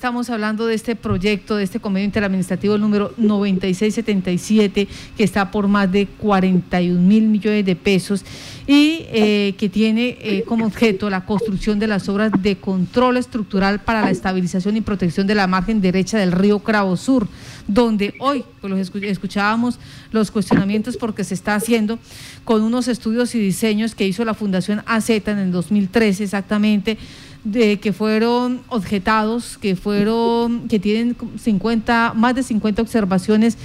Estamos 0.00 0.30
hablando 0.30 0.64
de 0.64 0.74
este 0.74 0.96
proyecto, 0.96 1.56
de 1.56 1.64
este 1.64 1.78
convenio 1.78 2.06
interadministrativo 2.06 2.78
número 2.78 3.12
9677, 3.18 4.88
que 5.14 5.22
está 5.22 5.50
por 5.50 5.68
más 5.68 5.92
de 5.92 6.06
41 6.06 6.98
mil 6.98 7.24
millones 7.24 7.66
de 7.66 7.76
pesos 7.76 8.24
y 8.66 9.04
eh, 9.10 9.54
que 9.58 9.68
tiene 9.68 10.16
eh, 10.22 10.42
como 10.46 10.64
objeto 10.64 11.10
la 11.10 11.26
construcción 11.26 11.78
de 11.78 11.86
las 11.86 12.08
obras 12.08 12.32
de 12.40 12.56
control 12.56 13.18
estructural 13.18 13.80
para 13.80 14.00
la 14.00 14.10
estabilización 14.10 14.78
y 14.78 14.80
protección 14.80 15.26
de 15.26 15.34
la 15.34 15.46
margen 15.46 15.82
derecha 15.82 16.16
del 16.16 16.32
río 16.32 16.60
Cravo 16.60 16.96
Sur, 16.96 17.28
donde 17.68 18.14
hoy 18.20 18.42
pues, 18.62 18.70
los 18.70 18.94
escuchábamos 19.02 19.78
los 20.12 20.30
cuestionamientos 20.30 20.96
porque 20.96 21.24
se 21.24 21.34
está 21.34 21.54
haciendo 21.56 21.98
con 22.44 22.62
unos 22.62 22.88
estudios 22.88 23.34
y 23.34 23.38
diseños 23.38 23.94
que 23.94 24.06
hizo 24.06 24.24
la 24.24 24.32
Fundación 24.32 24.82
AZ 24.86 25.10
en 25.10 25.38
el 25.38 25.52
2013 25.52 26.24
exactamente 26.24 26.96
de 27.44 27.80
que 27.80 27.92
fueron 27.92 28.60
objetados, 28.68 29.56
que 29.56 29.74
fueron, 29.76 30.68
que 30.68 30.78
tienen 30.78 31.16
50, 31.38 32.12
más 32.14 32.34
de 32.34 32.42
50 32.42 32.82
observaciones 32.82 33.56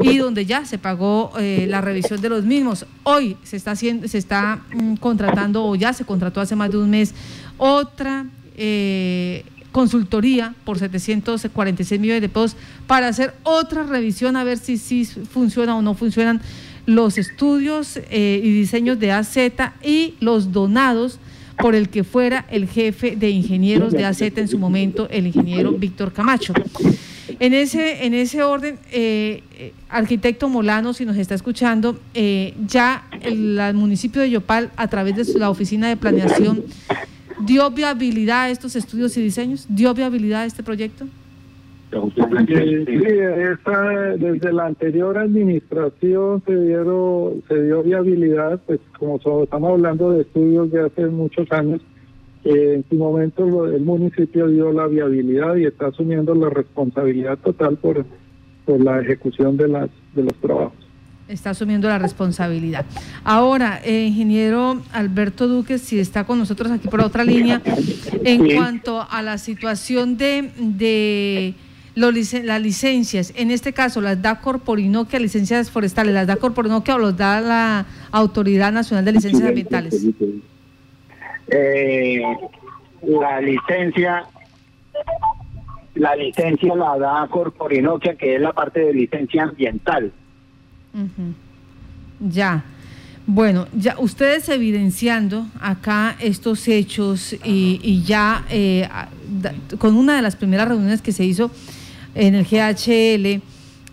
y 0.00 0.18
donde 0.18 0.44
ya 0.44 0.64
se 0.66 0.78
pagó 0.78 1.32
eh, 1.38 1.66
la 1.68 1.80
revisión 1.80 2.20
de 2.20 2.28
los 2.28 2.44
mismos. 2.44 2.86
Hoy 3.04 3.36
se 3.42 3.56
está 3.56 3.70
haciendo, 3.70 4.06
se 4.08 4.18
está 4.18 4.62
mm, 4.74 4.96
contratando 4.96 5.64
o 5.64 5.74
ya 5.74 5.92
se 5.92 6.04
contrató 6.04 6.40
hace 6.40 6.56
más 6.56 6.70
de 6.70 6.78
un 6.78 6.90
mes 6.90 7.14
otra 7.56 8.26
eh, 8.56 9.44
consultoría 9.72 10.54
por 10.64 10.78
746 10.78 12.00
millones 12.00 12.20
de 12.20 12.28
pesos 12.28 12.56
para 12.86 13.08
hacer 13.08 13.34
otra 13.42 13.84
revisión 13.84 14.36
a 14.36 14.44
ver 14.44 14.58
si, 14.58 14.76
si 14.76 15.04
funciona 15.06 15.76
o 15.76 15.82
no 15.82 15.94
funcionan 15.94 16.42
los 16.84 17.16
estudios 17.16 17.96
eh, 18.10 18.40
y 18.42 18.52
diseños 18.52 18.98
de 18.98 19.12
AZ 19.12 19.36
y 19.82 20.14
los 20.20 20.52
donados 20.52 21.18
por 21.58 21.74
el 21.74 21.88
que 21.88 22.04
fuera 22.04 22.46
el 22.50 22.68
jefe 22.68 23.16
de 23.16 23.30
ingenieros 23.30 23.92
de 23.92 24.04
AZ 24.04 24.22
en 24.22 24.48
su 24.48 24.58
momento, 24.58 25.08
el 25.10 25.26
ingeniero 25.26 25.72
Víctor 25.72 26.12
Camacho. 26.12 26.54
En 27.38 27.54
ese, 27.54 28.04
en 28.04 28.14
ese 28.14 28.42
orden, 28.42 28.78
eh, 28.90 29.72
arquitecto 29.88 30.48
Molano, 30.48 30.92
si 30.92 31.04
nos 31.04 31.16
está 31.16 31.34
escuchando, 31.34 32.00
eh, 32.14 32.54
ya 32.66 33.06
el, 33.20 33.74
municipio 33.74 34.22
de 34.22 34.30
Yopal, 34.30 34.70
a 34.76 34.88
través 34.88 35.16
de 35.16 35.38
la 35.38 35.50
oficina 35.50 35.88
de 35.88 35.96
planeación, 35.96 36.64
dio 37.40 37.70
viabilidad 37.70 38.44
a 38.44 38.50
estos 38.50 38.76
estudios 38.76 39.16
y 39.16 39.22
diseños, 39.22 39.66
dio 39.68 39.94
viabilidad 39.94 40.42
a 40.42 40.44
este 40.46 40.62
proyecto. 40.62 41.06
Sí, 41.92 42.84
desde 44.18 44.52
la 44.52 44.66
anterior 44.66 45.18
administración 45.18 46.42
se 46.46 46.58
dieron, 46.58 47.42
se 47.48 47.62
dio 47.64 47.82
viabilidad, 47.82 48.60
pues 48.66 48.80
como 48.98 49.16
estamos 49.16 49.72
hablando 49.72 50.12
de 50.12 50.22
estudios 50.22 50.70
de 50.70 50.86
hace 50.86 51.06
muchos 51.06 51.50
años, 51.52 51.82
eh, 52.44 52.76
en 52.76 52.84
su 52.88 52.96
momento 52.96 53.66
el 53.66 53.82
municipio 53.82 54.48
dio 54.48 54.72
la 54.72 54.86
viabilidad 54.86 55.56
y 55.56 55.66
está 55.66 55.88
asumiendo 55.88 56.34
la 56.34 56.48
responsabilidad 56.48 57.38
total 57.38 57.76
por, 57.76 58.06
por 58.64 58.82
la 58.82 59.00
ejecución 59.00 59.58
de 59.58 59.68
las 59.68 59.90
de 60.14 60.24
los 60.24 60.34
trabajos. 60.40 60.78
Está 61.28 61.50
asumiendo 61.50 61.88
la 61.88 61.98
responsabilidad. 61.98 62.84
Ahora, 63.22 63.80
eh, 63.84 64.06
ingeniero 64.06 64.82
Alberto 64.92 65.46
Duque, 65.46 65.78
si 65.78 65.98
está 65.98 66.24
con 66.24 66.38
nosotros 66.38 66.72
aquí 66.72 66.88
por 66.88 67.00
otra 67.00 67.22
línea, 67.22 67.62
en 68.24 68.56
cuanto 68.56 69.06
a 69.08 69.22
la 69.22 69.38
situación 69.38 70.16
de, 70.16 70.50
de 70.58 71.54
las 71.94 72.60
licencias, 72.60 73.32
en 73.36 73.50
este 73.50 73.72
caso 73.72 74.00
las 74.00 74.20
da 74.20 74.40
Corporinoquia, 74.40 75.18
licencias 75.18 75.70
forestales, 75.70 76.14
las 76.14 76.26
da 76.26 76.36
Corporinoquia 76.36 76.96
o 76.96 76.98
los 76.98 77.16
da 77.16 77.40
la 77.40 77.86
Autoridad 78.10 78.72
Nacional 78.72 79.04
de 79.04 79.12
Licencias 79.12 79.48
Ambientales. 79.48 80.06
Eh, 81.48 82.22
la 83.02 83.40
licencia 83.40 84.24
la 85.94 86.16
licencia 86.16 86.74
la 86.74 86.98
da 86.98 87.26
Corporinoquia, 87.28 88.14
que 88.16 88.36
es 88.36 88.40
la 88.40 88.52
parte 88.52 88.80
de 88.80 88.94
licencia 88.94 89.44
ambiental. 89.44 90.12
Ya. 92.20 92.64
Bueno, 93.26 93.68
ya 93.72 93.96
ustedes 93.98 94.48
evidenciando 94.48 95.46
acá 95.60 96.16
estos 96.18 96.66
hechos 96.66 97.36
y, 97.44 98.02
ya 98.04 98.44
eh, 98.50 98.88
con 99.78 99.96
una 99.96 100.16
de 100.16 100.22
las 100.22 100.34
primeras 100.34 100.68
reuniones 100.68 101.02
que 101.02 101.12
se 101.12 101.24
hizo 101.24 101.50
en 102.14 102.34
el 102.34 102.44
GHL 102.44 103.42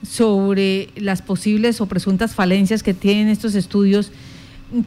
sobre 0.05 0.89
las 0.95 1.22
posibles 1.22 1.82
o 1.82 1.86
presuntas 1.88 2.36
falencias 2.36 2.84
que 2.84 2.93
tienen 2.93 3.28
estos 3.28 3.55
estudios. 3.55 4.11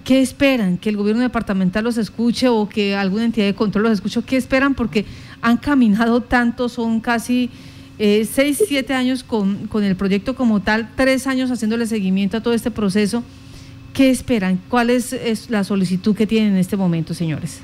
¿qué 0.05 0.21
esperan? 0.21 0.79
¿Que 0.79 0.91
el 0.91 0.97
gobierno 0.97 1.23
departamental 1.23 1.85
los 1.85 1.99
escuche 1.99 2.49
o 2.49 2.69
que 2.69 2.95
alguna 2.95 3.25
entidad 3.25 3.47
de 3.47 3.55
control 3.55 3.85
los 3.85 3.93
escuche? 3.95 4.21
¿Qué 4.25 4.37
esperan? 4.37 4.75
Porque 4.75 5.05
han 5.41 5.57
caminado 5.57 6.21
tanto, 6.21 6.69
son 6.69 7.01
casi 7.01 7.51
eh, 7.99 8.25
seis, 8.25 8.63
siete 8.67 8.95
años 8.95 9.25
con, 9.25 9.67
con 9.67 9.85
el 9.85 9.97
proyecto 9.97 10.35
como 10.35 10.61
tal, 10.61 10.89
tres 10.97 11.27
años 11.27 11.51
haciéndole 11.51 11.87
seguimiento 11.87 12.37
a 12.37 12.43
todo 12.43 12.55
este 12.55 12.71
proceso. 12.71 13.23
¿Qué 13.93 14.11
esperan? 14.11 14.61
¿Cuál 14.69 14.91
es, 14.91 15.51
la 15.51 15.65
solicitud 15.65 16.17
que 16.17 16.27
tienen 16.27 16.53
en 16.53 16.59
este 16.59 16.77
momento, 16.77 17.13
señores? 17.13 17.61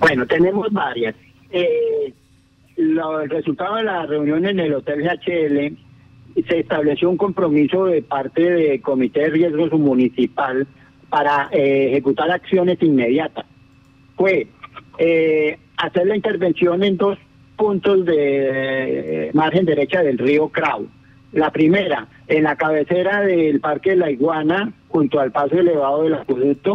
Bueno, 0.00 0.26
tenemos 0.26 0.70
varias. 0.70 1.14
Eh, 1.50 2.12
el 2.76 3.30
resultado 3.30 3.76
de 3.76 3.84
la 3.84 4.06
reunión 4.06 4.44
en 4.44 4.60
el 4.60 4.74
Hotel 4.74 5.02
GHL 5.02 5.76
se 6.46 6.58
estableció 6.60 7.08
un 7.08 7.16
compromiso 7.16 7.86
de 7.86 8.02
parte 8.02 8.42
del 8.42 8.82
Comité 8.82 9.20
de 9.20 9.30
Riesgos 9.30 9.72
Municipal 9.72 10.66
para 11.08 11.48
eh, 11.52 11.88
ejecutar 11.88 12.30
acciones 12.30 12.82
inmediatas. 12.82 13.46
Fue 14.16 14.46
eh, 14.98 15.58
hacer 15.78 16.06
la 16.06 16.16
intervención 16.16 16.82
en 16.82 16.96
dos 16.98 17.18
puntos 17.56 18.04
de 18.04 19.30
margen 19.32 19.64
derecha 19.64 20.02
del 20.02 20.18
río 20.18 20.48
Crau. 20.48 20.86
La 21.32 21.50
primera, 21.50 22.06
en 22.28 22.44
la 22.44 22.56
cabecera 22.56 23.22
del 23.22 23.60
Parque 23.60 23.90
de 23.90 23.96
la 23.96 24.10
Iguana, 24.10 24.72
junto 24.88 25.20
al 25.20 25.32
paso 25.32 25.58
elevado 25.58 26.02
del 26.02 26.14
acueducto, 26.14 26.74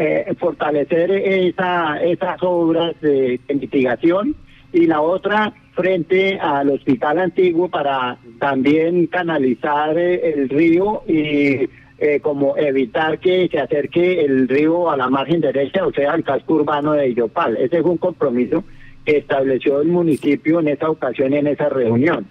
eh, 0.00 0.26
eh, 0.28 0.34
fortalecer 0.36 1.10
esa, 1.10 2.00
esas 2.00 2.40
obras 2.42 2.94
de, 3.00 3.40
mitigación 3.48 4.36
y 4.72 4.86
la 4.86 5.00
otra 5.00 5.52
frente 5.72 6.38
al 6.38 6.70
hospital 6.70 7.18
antiguo 7.18 7.68
para 7.68 8.16
también 8.38 9.08
canalizar 9.08 9.98
eh, 9.98 10.34
el 10.34 10.48
río 10.50 11.02
y 11.08 11.68
eh, 11.98 12.20
como 12.22 12.56
evitar 12.56 13.18
que 13.18 13.48
se 13.50 13.58
acerque 13.58 14.24
el 14.24 14.46
río 14.46 14.88
a 14.88 14.96
la 14.96 15.10
margen 15.10 15.40
derecha, 15.40 15.84
o 15.84 15.92
sea, 15.92 16.12
al 16.12 16.22
casco 16.22 16.54
urbano 16.54 16.92
de 16.92 17.12
Yopal. 17.12 17.56
Ese 17.56 17.78
es 17.78 17.84
un 17.84 17.96
compromiso 17.96 18.62
que 19.04 19.16
estableció 19.16 19.80
el 19.80 19.88
municipio 19.88 20.60
en 20.60 20.68
esa 20.68 20.88
ocasión, 20.90 21.34
en 21.34 21.48
esa 21.48 21.70
reunión. 21.70 22.24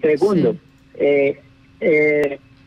Segundo, 0.00 0.56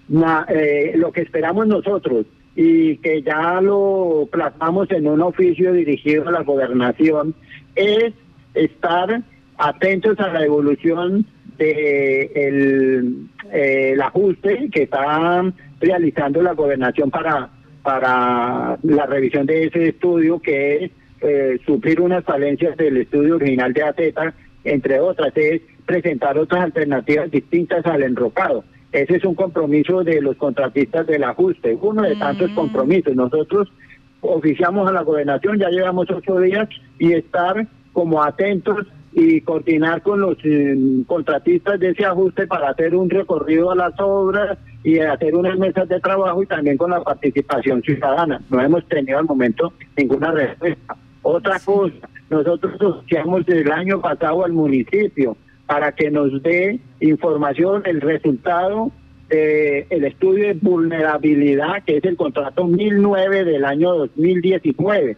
lo 0.07 1.11
que 1.11 1.21
esperamos 1.21 1.67
nosotros 1.67 2.25
y 2.55 2.97
que 2.97 3.21
ya 3.21 3.59
lo 3.61 4.27
plasmamos 4.31 4.89
en 4.91 5.07
un 5.07 5.21
oficio 5.21 5.73
dirigido 5.73 6.27
a 6.27 6.31
la 6.31 6.43
gobernación, 6.43 7.35
es 7.75 8.13
estar 8.53 9.21
atentos 9.57 10.19
a 10.19 10.29
la 10.29 10.45
evolución 10.45 11.25
de 11.57 12.31
el, 12.35 14.01
ajuste 14.01 14.69
que 14.71 14.83
está 14.83 15.43
realizando 15.79 16.41
la 16.41 16.53
gobernación 16.53 17.09
para 17.09 17.49
para 17.83 18.79
la 18.81 19.05
revisión 19.05 19.45
de 19.45 19.65
ese 19.65 19.89
estudio 19.89 20.39
que 20.39 20.85
es 20.85 20.91
eh, 21.21 21.59
suplir 21.65 22.01
unas 22.01 22.23
falencias 22.23 22.75
del 22.77 22.97
estudio 22.97 23.35
original 23.35 23.73
de 23.73 23.83
AZ, 23.83 24.33
entre 24.63 24.99
otras, 24.99 25.31
es 25.35 25.61
presentar 25.85 26.37
otras 26.37 26.63
alternativas 26.63 27.29
distintas 27.29 27.85
al 27.85 28.01
enrocado. 28.01 28.63
Ese 28.95 29.17
es 29.17 29.25
un 29.25 29.35
compromiso 29.35 30.05
de 30.05 30.21
los 30.21 30.37
contratistas 30.37 31.05
del 31.05 31.25
ajuste, 31.25 31.77
uno 31.81 32.03
de 32.03 32.15
tantos 32.15 32.49
mm. 32.51 32.55
compromisos. 32.55 33.13
Nosotros 33.13 33.67
oficiamos 34.21 34.87
a 34.87 34.93
la 34.93 35.01
gobernación, 35.01 35.59
ya 35.59 35.67
llevamos 35.67 36.09
ocho 36.09 36.39
días 36.39 36.69
y 36.97 37.11
estar 37.11 37.67
como 37.91 38.23
atentos 38.23 38.87
y 39.11 39.41
coordinar 39.41 40.01
con 40.01 40.21
los 40.21 40.37
eh, 40.45 40.77
contratistas 41.07 41.77
de 41.77 41.89
ese 41.89 42.05
ajuste 42.05 42.47
para 42.47 42.69
hacer 42.69 42.95
un 42.95 43.09
recorrido 43.09 43.69
a 43.69 43.75
las 43.75 43.93
obras 43.99 44.57
y 44.81 44.99
hacer 44.99 45.35
unas 45.35 45.57
mesas 45.59 45.89
de 45.89 45.99
trabajo 45.99 46.43
y 46.43 46.45
también 46.45 46.77
con 46.77 46.91
la 46.91 47.03
participación 47.03 47.81
ciudadana. 47.81 48.39
No 48.49 48.61
hemos 48.61 48.87
tenido 48.87 49.19
al 49.19 49.25
momento 49.25 49.73
ninguna 49.97 50.31
respuesta. 50.31 50.95
Otra 51.21 51.59
cosa, 51.59 52.07
nosotros 52.29 52.75
asociamos 52.75 53.43
el 53.49 53.69
año 53.69 53.99
pasado 53.99 54.45
al 54.45 54.53
municipio 54.53 55.35
para 55.67 55.93
que 55.93 56.11
nos 56.11 56.41
dé 56.43 56.79
información, 56.99 57.83
el 57.85 58.01
resultado 58.01 58.91
del 59.29 60.05
estudio 60.05 60.47
de 60.47 60.53
vulnerabilidad, 60.53 61.83
que 61.83 61.97
es 61.97 62.03
el 62.05 62.15
contrato 62.15 62.65
1009 62.65 63.43
del 63.43 63.65
año 63.65 63.95
2019. 63.95 65.17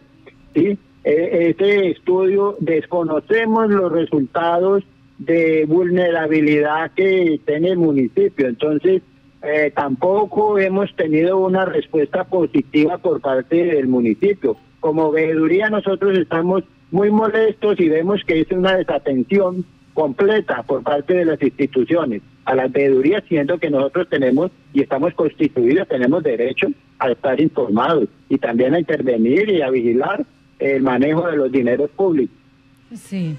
¿sí? 0.54 0.78
E, 1.04 1.48
este 1.50 1.90
estudio 1.90 2.56
desconocemos 2.60 3.70
los 3.70 3.92
resultados 3.92 4.84
de 5.18 5.66
vulnerabilidad 5.66 6.92
que 6.92 7.40
tiene 7.44 7.70
el 7.70 7.78
municipio, 7.78 8.48
entonces 8.48 9.02
eh, 9.42 9.72
tampoco 9.74 10.58
hemos 10.58 10.94
tenido 10.96 11.38
una 11.38 11.64
respuesta 11.64 12.24
positiva 12.24 12.98
por 12.98 13.20
parte 13.20 13.64
del 13.64 13.88
municipio. 13.88 14.56
Como 14.80 15.10
veeduría 15.10 15.70
nosotros 15.70 16.16
estamos 16.16 16.64
muy 16.90 17.10
molestos 17.10 17.78
y 17.78 17.88
vemos 17.88 18.22
que 18.26 18.40
es 18.40 18.50
una 18.50 18.76
desatención 18.76 19.64
completa 19.98 20.62
por 20.62 20.84
parte 20.84 21.12
de 21.12 21.24
las 21.24 21.42
instituciones 21.42 22.22
a 22.44 22.54
la 22.54 22.68
veeduría, 22.68 23.20
siendo 23.28 23.58
que 23.58 23.68
nosotros 23.68 24.06
tenemos 24.08 24.52
y 24.72 24.80
estamos 24.80 25.12
constituidos, 25.14 25.88
tenemos 25.88 26.22
derecho 26.22 26.68
a 27.00 27.10
estar 27.10 27.40
informados 27.40 28.04
y 28.28 28.38
también 28.38 28.74
a 28.74 28.78
intervenir 28.78 29.48
y 29.48 29.60
a 29.60 29.70
vigilar 29.70 30.24
el 30.60 30.82
manejo 30.84 31.26
de 31.26 31.36
los 31.36 31.50
dineros 31.50 31.90
públicos. 31.90 32.36
Sí. 32.94 33.34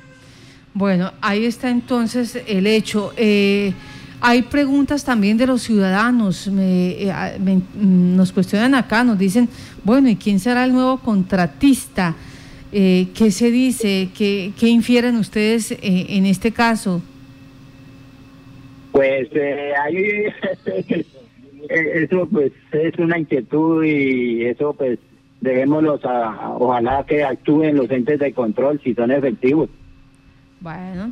Bueno, 0.73 1.13
ahí 1.21 1.45
está 1.45 1.69
entonces 1.69 2.43
el 2.45 2.67
hecho. 2.67 3.13
Eh, 3.15 3.71
hay 4.19 4.41
preguntas 4.41 5.05
también 5.05 5.37
de 5.37 5.47
los 5.47 5.61
ciudadanos, 5.61 6.51
eh, 6.59 7.09
nos 7.73 8.33
cuestionan 8.33 8.75
acá, 8.75 9.05
nos 9.05 9.17
dicen, 9.17 9.47
bueno, 9.85 10.09
¿y 10.09 10.17
quién 10.17 10.41
será 10.41 10.65
el 10.65 10.73
nuevo 10.73 10.97
contratista? 10.97 12.15
Eh, 12.71 13.07
¿Qué 13.15 13.31
se 13.31 13.49
dice? 13.49 14.09
¿Qué, 14.15 14.51
qué 14.59 14.67
infieren 14.67 15.15
ustedes 15.15 15.71
eh, 15.71 15.77
en 15.81 16.25
este 16.25 16.51
caso? 16.51 17.01
Pues 18.91 19.27
eh, 19.33 19.73
ahí 19.81 20.25
eso 21.69 22.27
pues 22.31 22.51
es 22.71 22.97
una 22.99 23.17
inquietud 23.17 23.83
y 23.83 24.45
eso 24.45 24.73
pues 24.73 24.99
dejémoslos 25.41 26.03
a, 26.05 26.55
ojalá 26.59 27.05
que 27.07 27.23
actúen 27.23 27.75
los 27.75 27.89
entes 27.89 28.19
de 28.19 28.33
control 28.33 28.79
si 28.83 28.93
son 28.93 29.11
efectivos. 29.11 29.69
Bueno. 30.59 31.11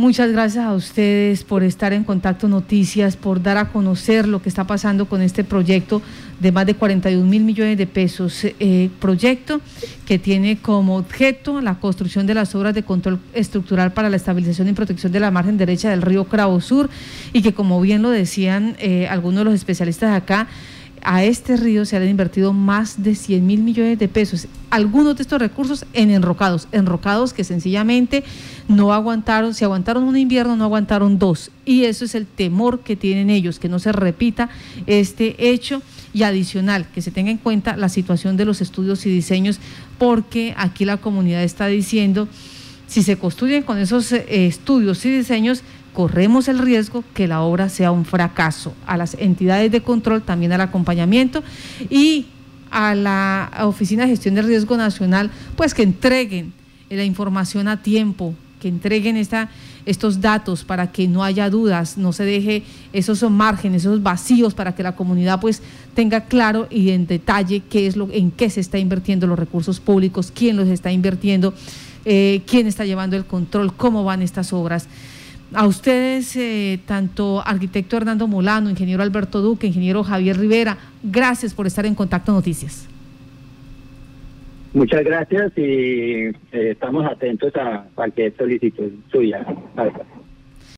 Muchas 0.00 0.32
gracias 0.32 0.64
a 0.64 0.72
ustedes 0.72 1.44
por 1.44 1.62
estar 1.62 1.92
en 1.92 2.04
Contacto 2.04 2.48
Noticias, 2.48 3.16
por 3.16 3.42
dar 3.42 3.58
a 3.58 3.68
conocer 3.68 4.26
lo 4.26 4.40
que 4.40 4.48
está 4.48 4.66
pasando 4.66 5.04
con 5.04 5.20
este 5.20 5.44
proyecto 5.44 6.00
de 6.40 6.52
más 6.52 6.64
de 6.64 6.72
41 6.72 7.22
mil 7.26 7.42
millones 7.42 7.76
de 7.76 7.86
pesos. 7.86 8.46
Eh, 8.46 8.88
proyecto 8.98 9.60
que 10.06 10.18
tiene 10.18 10.56
como 10.56 10.96
objeto 10.96 11.60
la 11.60 11.74
construcción 11.74 12.26
de 12.26 12.32
las 12.32 12.54
obras 12.54 12.74
de 12.74 12.82
control 12.82 13.20
estructural 13.34 13.92
para 13.92 14.08
la 14.08 14.16
estabilización 14.16 14.68
y 14.68 14.72
protección 14.72 15.12
de 15.12 15.20
la 15.20 15.30
margen 15.30 15.58
derecha 15.58 15.90
del 15.90 16.00
río 16.00 16.24
Cravo 16.24 16.62
Sur 16.62 16.88
y 17.34 17.42
que, 17.42 17.52
como 17.52 17.78
bien 17.82 18.00
lo 18.00 18.08
decían 18.08 18.76
eh, 18.78 19.06
algunos 19.06 19.40
de 19.40 19.44
los 19.44 19.54
especialistas 19.54 20.16
acá, 20.16 20.48
a 21.02 21.24
este 21.24 21.56
río 21.56 21.84
se 21.84 21.96
han 21.96 22.08
invertido 22.08 22.52
más 22.52 23.02
de 23.02 23.14
100 23.14 23.46
mil 23.46 23.62
millones 23.62 23.98
de 23.98 24.08
pesos. 24.08 24.46
Algunos 24.70 25.16
de 25.16 25.22
estos 25.22 25.40
recursos 25.40 25.86
en 25.92 26.10
enrocados, 26.10 26.68
enrocados 26.72 27.32
que 27.32 27.44
sencillamente 27.44 28.24
no 28.68 28.92
aguantaron, 28.92 29.54
si 29.54 29.64
aguantaron 29.64 30.04
un 30.04 30.16
invierno, 30.16 30.56
no 30.56 30.64
aguantaron 30.64 31.18
dos. 31.18 31.50
Y 31.64 31.84
eso 31.84 32.04
es 32.04 32.14
el 32.14 32.26
temor 32.26 32.80
que 32.80 32.96
tienen 32.96 33.30
ellos, 33.30 33.58
que 33.58 33.68
no 33.68 33.78
se 33.78 33.92
repita 33.92 34.50
este 34.86 35.50
hecho 35.50 35.82
y 36.12 36.24
adicional, 36.24 36.86
que 36.94 37.02
se 37.02 37.10
tenga 37.10 37.30
en 37.30 37.38
cuenta 37.38 37.76
la 37.76 37.88
situación 37.88 38.36
de 38.36 38.44
los 38.44 38.60
estudios 38.60 39.06
y 39.06 39.10
diseños, 39.10 39.58
porque 39.98 40.54
aquí 40.56 40.84
la 40.84 40.98
comunidad 40.98 41.42
está 41.42 41.66
diciendo, 41.66 42.28
si 42.86 43.02
se 43.02 43.16
construyen 43.16 43.62
con 43.62 43.78
esos 43.78 44.10
eh, 44.12 44.24
estudios 44.46 45.04
y 45.04 45.10
diseños, 45.10 45.62
corremos 45.92 46.48
el 46.48 46.58
riesgo 46.58 47.04
que 47.14 47.28
la 47.28 47.42
obra 47.42 47.68
sea 47.68 47.92
un 47.92 48.04
fracaso. 48.04 48.74
A 48.86 48.96
las 48.96 49.14
entidades 49.14 49.70
de 49.72 49.82
control, 49.82 50.22
también 50.22 50.52
al 50.52 50.60
acompañamiento 50.60 51.42
y 51.88 52.26
a 52.70 52.94
la 52.94 53.50
Oficina 53.62 54.04
de 54.04 54.10
Gestión 54.10 54.34
de 54.34 54.42
Riesgo 54.42 54.76
Nacional, 54.76 55.30
pues 55.56 55.74
que 55.74 55.82
entreguen 55.82 56.52
la 56.88 57.04
información 57.04 57.68
a 57.68 57.82
tiempo, 57.82 58.34
que 58.60 58.68
entreguen 58.68 59.16
esta, 59.16 59.48
estos 59.86 60.20
datos 60.20 60.64
para 60.64 60.92
que 60.92 61.08
no 61.08 61.24
haya 61.24 61.50
dudas, 61.50 61.96
no 61.98 62.12
se 62.12 62.24
deje 62.24 62.62
esos 62.92 63.28
márgenes, 63.30 63.82
esos 63.82 64.02
vacíos 64.02 64.54
para 64.54 64.74
que 64.74 64.82
la 64.82 64.94
comunidad 64.94 65.40
pues 65.40 65.62
tenga 65.94 66.26
claro 66.26 66.68
y 66.70 66.90
en 66.90 67.06
detalle 67.06 67.62
qué 67.68 67.86
es 67.86 67.96
lo, 67.96 68.08
en 68.12 68.30
qué 68.30 68.50
se 68.50 68.60
está 68.60 68.78
invirtiendo 68.78 69.26
los 69.26 69.38
recursos 69.38 69.80
públicos, 69.80 70.32
quién 70.34 70.56
los 70.56 70.68
está 70.68 70.92
invirtiendo, 70.92 71.54
eh, 72.04 72.42
quién 72.46 72.66
está 72.66 72.84
llevando 72.84 73.16
el 73.16 73.24
control, 73.24 73.74
cómo 73.74 74.04
van 74.04 74.22
estas 74.22 74.52
obras. 74.52 74.86
A 75.52 75.66
ustedes, 75.66 76.36
eh, 76.36 76.78
tanto 76.86 77.42
arquitecto 77.44 77.96
Hernando 77.96 78.28
Molano, 78.28 78.70
ingeniero 78.70 79.02
Alberto 79.02 79.40
Duque, 79.40 79.66
ingeniero 79.66 80.04
Javier 80.04 80.38
Rivera, 80.38 80.78
gracias 81.02 81.54
por 81.54 81.66
estar 81.66 81.84
en 81.86 81.96
Contacto 81.96 82.30
Noticias. 82.30 82.88
Muchas 84.72 85.02
gracias 85.02 85.52
y 85.56 86.28
eh, 86.28 86.32
estamos 86.52 87.04
atentos 87.04 87.52
a 87.56 87.84
cualquier 87.96 88.36
solicitud 88.36 88.92
suya. 89.10 89.44